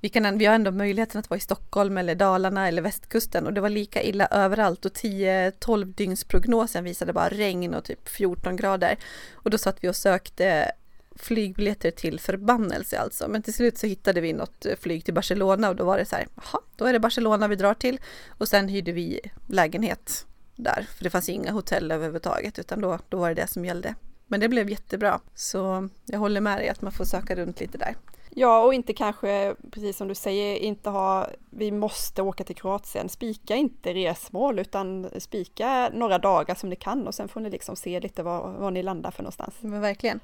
vi, 0.00 0.08
kan, 0.08 0.38
vi 0.38 0.46
har 0.46 0.54
ändå 0.54 0.70
möjligheten 0.70 1.18
att 1.18 1.30
vara 1.30 1.38
i 1.38 1.40
Stockholm 1.40 1.98
eller 1.98 2.14
Dalarna 2.14 2.68
eller 2.68 2.82
västkusten 2.82 3.46
och 3.46 3.52
det 3.52 3.60
var 3.60 3.68
lika 3.68 4.02
illa 4.02 4.26
överallt 4.26 4.84
och 4.84 4.92
10-12-dygnsprognosen 4.92 6.82
visade 6.82 7.12
bara 7.12 7.28
regn 7.28 7.74
och 7.74 7.84
typ 7.84 8.08
14 8.08 8.56
grader. 8.56 8.96
Och 9.32 9.50
då 9.50 9.58
satt 9.58 9.84
vi 9.84 9.88
och 9.88 9.96
sökte 9.96 10.72
flygbiljetter 11.16 11.90
till 11.90 12.20
förbannelse 12.20 12.98
alltså. 12.98 13.28
Men 13.28 13.42
till 13.42 13.54
slut 13.54 13.78
så 13.78 13.86
hittade 13.86 14.20
vi 14.20 14.32
något 14.32 14.66
eh, 14.66 14.76
flyg 14.80 15.04
till 15.04 15.14
Barcelona 15.14 15.68
och 15.68 15.76
då 15.76 15.84
var 15.84 15.98
det 15.98 16.04
så 16.04 16.16
här, 16.16 16.26
jaha, 16.34 16.60
då 16.76 16.84
är 16.84 16.92
det 16.92 17.00
Barcelona 17.00 17.48
vi 17.48 17.56
drar 17.56 17.74
till. 17.74 18.00
Och 18.28 18.48
sen 18.48 18.68
hyrde 18.68 18.92
vi 18.92 19.20
lägenhet 19.46 20.26
där, 20.56 20.86
för 20.96 21.04
det 21.04 21.10
fanns 21.10 21.28
inga 21.28 21.52
hotell 21.52 21.92
överhuvudtaget, 21.92 22.58
utan 22.58 22.80
då, 22.80 22.98
då 23.08 23.16
var 23.16 23.28
det 23.28 23.34
det 23.34 23.46
som 23.46 23.64
gällde. 23.64 23.94
Men 24.26 24.40
det 24.40 24.48
blev 24.48 24.70
jättebra, 24.70 25.20
så 25.34 25.88
jag 26.04 26.18
håller 26.18 26.40
med 26.40 26.58
dig 26.58 26.68
att 26.68 26.82
man 26.82 26.92
får 26.92 27.04
söka 27.04 27.36
runt 27.36 27.60
lite 27.60 27.78
där. 27.78 27.96
Ja, 28.40 28.64
och 28.64 28.74
inte 28.74 28.92
kanske, 28.92 29.54
precis 29.70 29.96
som 29.96 30.08
du 30.08 30.14
säger, 30.14 30.56
inte 30.56 30.90
ha, 30.90 31.26
vi 31.50 31.72
måste 31.72 32.22
åka 32.22 32.44
till 32.44 32.56
Kroatien. 32.56 33.08
Spika 33.08 33.56
inte 33.56 33.94
resmål, 33.94 34.58
utan 34.58 35.10
spika 35.18 35.90
några 35.94 36.18
dagar 36.18 36.54
som 36.54 36.68
ni 36.68 36.76
kan 36.76 37.06
och 37.06 37.14
sen 37.14 37.28
får 37.28 37.40
ni 37.40 37.50
liksom 37.50 37.76
se 37.76 38.00
lite 38.00 38.22
var, 38.22 38.52
var 38.52 38.70
ni 38.70 38.82
landar 38.82 39.10
för 39.10 39.22
någonstans. 39.22 39.54
Men 39.60 39.80
verkligen. 39.80 40.20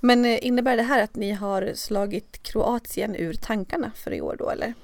Men 0.00 0.24
eh, 0.24 0.46
innebär 0.46 0.76
det 0.76 0.82
här 0.82 1.02
att 1.02 1.16
ni 1.16 1.32
har 1.32 1.72
slagit 1.74 2.42
Kroatien 2.42 3.16
ur 3.16 3.34
tankarna 3.34 3.92
för 3.94 4.12
i 4.12 4.20
år 4.20 4.36
då, 4.38 4.50
eller? 4.50 4.74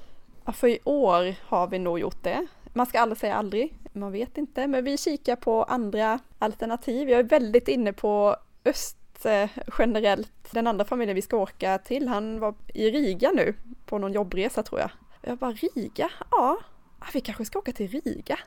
Ja, 0.45 0.51
för 0.51 0.67
i 0.67 0.79
år 0.83 1.35
har 1.41 1.67
vi 1.67 1.79
nog 1.79 1.99
gjort 1.99 2.23
det. 2.23 2.47
Man 2.73 2.85
ska 2.85 2.99
aldrig 2.99 3.17
säga 3.17 3.35
aldrig, 3.35 3.73
man 3.93 4.11
vet 4.11 4.37
inte, 4.37 4.67
men 4.67 4.83
vi 4.83 4.97
kikar 4.97 5.35
på 5.35 5.63
andra 5.63 6.19
alternativ. 6.39 7.09
Jag 7.09 7.19
är 7.19 7.23
väldigt 7.23 7.67
inne 7.67 7.93
på 7.93 8.35
öst 8.65 8.98
Eh, 9.25 9.49
generellt. 9.77 10.51
Den 10.51 10.67
andra 10.67 10.85
familjen 10.85 11.15
vi 11.15 11.21
ska 11.21 11.37
åka 11.37 11.77
till, 11.77 12.07
han 12.07 12.39
var 12.39 12.55
i 12.73 12.91
Riga 12.91 13.31
nu 13.31 13.53
på 13.85 13.97
någon 13.97 14.13
jobbresa 14.13 14.63
tror 14.63 14.79
jag. 14.79 14.91
Jag 15.21 15.37
bara 15.37 15.51
Riga? 15.51 16.09
Ja, 16.31 16.57
ah, 16.99 17.05
vi 17.13 17.21
kanske 17.21 17.45
ska 17.45 17.59
åka 17.59 17.71
till 17.71 17.87
Riga. 17.87 18.39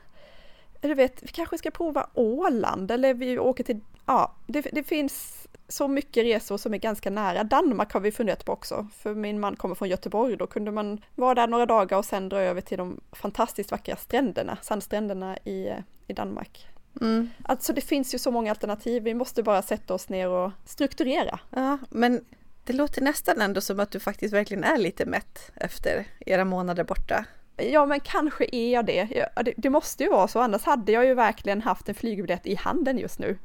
Eller 0.81 0.95
vet, 0.95 1.23
vi 1.23 1.27
kanske 1.27 1.57
ska 1.57 1.71
prova 1.71 2.09
Åland 2.13 2.91
eller 2.91 3.13
vi 3.13 3.39
åker 3.39 3.63
till, 3.63 3.79
ja, 4.05 4.35
det, 4.47 4.61
det 4.61 4.83
finns 4.83 5.47
så 5.67 5.87
mycket 5.87 6.23
resor 6.23 6.57
som 6.57 6.73
är 6.73 6.77
ganska 6.77 7.09
nära. 7.09 7.43
Danmark 7.43 7.93
har 7.93 7.99
vi 7.99 8.11
funderat 8.11 8.45
på 8.45 8.51
också, 8.51 8.87
för 8.97 9.15
min 9.15 9.39
man 9.39 9.55
kommer 9.55 9.75
från 9.75 9.89
Göteborg. 9.89 10.37
Då 10.37 10.47
kunde 10.47 10.71
man 10.71 11.01
vara 11.15 11.35
där 11.35 11.47
några 11.47 11.65
dagar 11.65 11.97
och 11.97 12.05
sen 12.05 12.29
dra 12.29 12.39
över 12.39 12.61
till 12.61 12.77
de 12.77 12.99
fantastiskt 13.11 13.71
vackra 13.71 13.95
stränderna, 13.95 14.57
sandstränderna 14.61 15.37
i, 15.37 15.67
eh, 15.67 15.77
i 16.07 16.13
Danmark. 16.13 16.67
Mm. 17.01 17.29
Alltså 17.43 17.73
det 17.73 17.81
finns 17.81 18.13
ju 18.13 18.19
så 18.19 18.31
många 18.31 18.49
alternativ, 18.49 19.03
vi 19.03 19.13
måste 19.13 19.43
bara 19.43 19.61
sätta 19.61 19.93
oss 19.93 20.09
ner 20.09 20.29
och 20.29 20.51
strukturera. 20.65 21.39
Ja, 21.49 21.77
men 21.89 22.25
det 22.63 22.73
låter 22.73 23.01
nästan 23.01 23.41
ändå 23.41 23.61
som 23.61 23.79
att 23.79 23.91
du 23.91 23.99
faktiskt 23.99 24.33
verkligen 24.33 24.63
är 24.63 24.77
lite 24.77 25.05
mätt 25.05 25.51
efter 25.55 26.07
era 26.19 26.45
månader 26.45 26.83
borta. 26.83 27.25
Ja, 27.57 27.85
men 27.85 27.99
kanske 27.99 28.45
är 28.51 28.73
jag 28.73 28.85
det. 28.85 29.27
Det. 29.57 29.69
måste 29.69 30.03
ju 30.03 30.09
vara 30.09 30.27
så, 30.27 30.39
annars 30.39 30.63
hade 30.63 30.91
jag 30.91 31.05
ju 31.05 31.13
verkligen 31.13 31.61
haft 31.61 31.89
en 31.89 31.95
flygbiljett 31.95 32.47
i 32.47 32.55
handen 32.55 32.97
just 32.97 33.19
nu. 33.19 33.37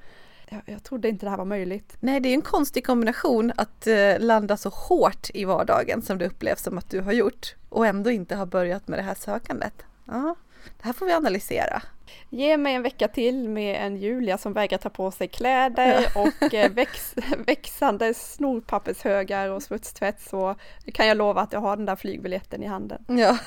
Jag, 0.48 0.60
jag 0.66 0.84
trodde 0.84 1.08
inte 1.08 1.26
det 1.26 1.30
här 1.30 1.36
var 1.36 1.44
möjligt. 1.44 1.96
Nej, 2.00 2.20
det 2.20 2.28
är 2.28 2.34
en 2.34 2.42
konstig 2.42 2.86
kombination 2.86 3.52
att 3.56 3.86
uh, 3.86 4.18
landa 4.18 4.56
så 4.56 4.68
hårt 4.68 5.30
i 5.34 5.44
vardagen 5.44 6.02
som 6.02 6.18
det 6.18 6.26
upplevs 6.26 6.62
som 6.62 6.78
att 6.78 6.90
du 6.90 7.00
har 7.00 7.12
gjort 7.12 7.54
och 7.68 7.86
ändå 7.86 8.10
inte 8.10 8.36
ha 8.36 8.46
börjat 8.46 8.88
med 8.88 8.98
det 8.98 9.02
här 9.02 9.14
sökandet. 9.14 9.74
Ja, 10.04 10.34
det 10.64 10.84
här 10.84 10.92
får 10.92 11.06
vi 11.06 11.12
analysera. 11.12 11.82
Ge 12.30 12.56
mig 12.56 12.74
en 12.74 12.82
vecka 12.82 13.08
till 13.08 13.48
med 13.48 13.86
en 13.86 13.96
Julia 13.96 14.38
som 14.38 14.52
vägrar 14.52 14.78
ta 14.78 14.88
på 14.88 15.10
sig 15.10 15.28
kläder 15.28 16.06
och 16.14 16.54
eh, 16.54 16.72
väx, 16.72 17.14
växande 17.46 18.14
snorpappershögar 18.14 19.50
och 19.50 19.62
smutstvätt 19.62 20.20
så 20.20 20.54
kan 20.92 21.06
jag 21.06 21.16
lova 21.16 21.40
att 21.40 21.52
jag 21.52 21.60
har 21.60 21.76
den 21.76 21.86
där 21.86 21.96
flygbiljetten 21.96 22.62
i 22.62 22.66
handen. 22.66 23.04
Ja, 23.08 23.38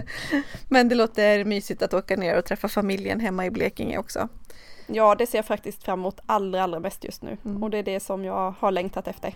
men 0.68 0.88
det 0.88 0.94
låter 0.94 1.44
mysigt 1.44 1.82
att 1.82 1.94
åka 1.94 2.16
ner 2.16 2.38
och 2.38 2.44
träffa 2.44 2.68
familjen 2.68 3.20
hemma 3.20 3.46
i 3.46 3.50
Blekinge 3.50 3.98
också. 3.98 4.28
Ja, 4.86 5.14
det 5.14 5.26
ser 5.26 5.38
jag 5.38 5.44
faktiskt 5.44 5.84
fram 5.84 6.00
emot 6.00 6.20
allra, 6.26 6.62
allra 6.62 6.80
mest 6.80 7.04
just 7.04 7.22
nu 7.22 7.36
mm. 7.44 7.62
och 7.62 7.70
det 7.70 7.78
är 7.78 7.82
det 7.82 8.00
som 8.00 8.24
jag 8.24 8.54
har 8.58 8.70
längtat 8.70 9.08
efter. 9.08 9.34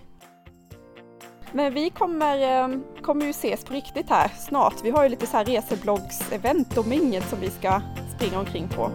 Men 1.53 1.75
vi 1.75 1.91
kommer, 1.91 2.63
eh, 2.63 2.79
kommer 3.03 3.25
ju 3.25 3.31
ses 3.31 3.65
på 3.65 3.75
riktigt 3.75 4.11
här 4.11 4.29
snart. 4.29 4.75
Vi 4.85 4.91
har 4.91 5.03
ju 5.03 5.09
lite 5.09 5.27
så 5.27 5.37
här 5.37 5.45
resebloggs-event 5.45 6.79
och 6.79 6.87
mingel 6.87 7.23
som 7.23 7.41
vi 7.41 7.51
ska 7.51 7.81
springa 8.23 8.39
omkring 8.39 8.69
på. 8.69 8.91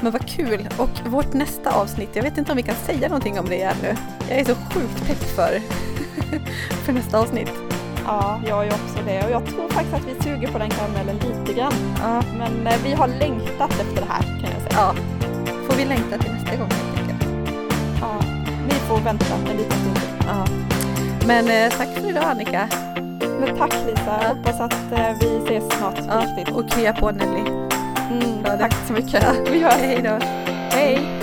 Men 0.00 0.12
vad 0.12 0.28
kul! 0.28 0.68
Och 0.78 1.10
vårt 1.10 1.32
nästa 1.32 1.70
avsnitt, 1.70 2.08
jag 2.12 2.22
vet 2.22 2.38
inte 2.38 2.52
om 2.52 2.56
vi 2.56 2.62
kan 2.62 2.74
säga 2.74 3.08
någonting 3.08 3.38
om 3.38 3.48
det 3.48 3.62
ännu. 3.62 3.96
Jag 4.28 4.38
är 4.38 4.44
så 4.44 4.54
sjukt 4.54 5.06
pepp 5.06 5.22
för, 5.36 5.60
för 6.84 6.92
nästa 6.92 7.18
avsnitt. 7.18 7.52
Ja, 8.06 8.40
jag 8.48 8.66
är 8.66 8.68
också 8.68 8.98
det 9.06 9.24
och 9.24 9.30
jag 9.30 9.46
tror 9.46 9.68
faktiskt 9.68 9.94
att 9.94 10.04
vi 10.04 10.22
suger 10.22 10.48
på 10.48 10.58
den 10.58 10.70
karamellen 10.70 11.16
lite 11.16 11.58
grann. 11.58 11.72
Ja. 12.02 12.22
Men 12.38 12.66
eh, 12.66 12.74
vi 12.84 12.92
har 12.92 13.08
längtat 13.08 13.70
efter 13.70 14.00
det 14.00 14.08
här 14.08 14.22
kan 14.22 14.50
jag 14.52 14.62
säga. 14.62 14.74
Ja. 14.74 14.94
Får 15.68 15.76
vi 15.76 15.84
längta 15.84 16.18
till 16.18 16.32
nästa 16.32 16.56
gång 16.56 16.70
helt 16.70 17.00
enkelt? 17.00 17.24
Ja, 18.00 18.20
vi 18.68 18.74
får 18.74 19.00
vänta 19.00 19.34
en 19.50 19.56
liten 19.56 19.78
stund. 19.78 20.00
Ja. 20.26 20.46
Men 21.26 21.48
eh, 21.48 21.78
tack 21.78 21.88
för 21.88 22.08
idag 22.08 22.24
Annika. 22.24 22.68
Men 23.40 23.56
tack 23.58 23.74
Lisa, 23.86 24.20
ja. 24.22 24.28
hoppas 24.28 24.60
att 24.60 24.92
eh, 24.92 25.16
vi 25.20 25.36
ses 25.44 25.78
snart 25.78 25.98
ja. 26.08 26.54
Och 26.54 26.70
krya 26.70 26.92
på 26.92 27.10
Nelly. 27.10 27.61
Mm, 28.10 28.58
tack 28.58 28.74
så 28.86 28.92
mycket. 28.92 29.24
Vi 29.52 29.62
hörs. 29.62 29.74
Hej 29.74 30.02
då. 30.02 30.18
Hej. 30.70 31.21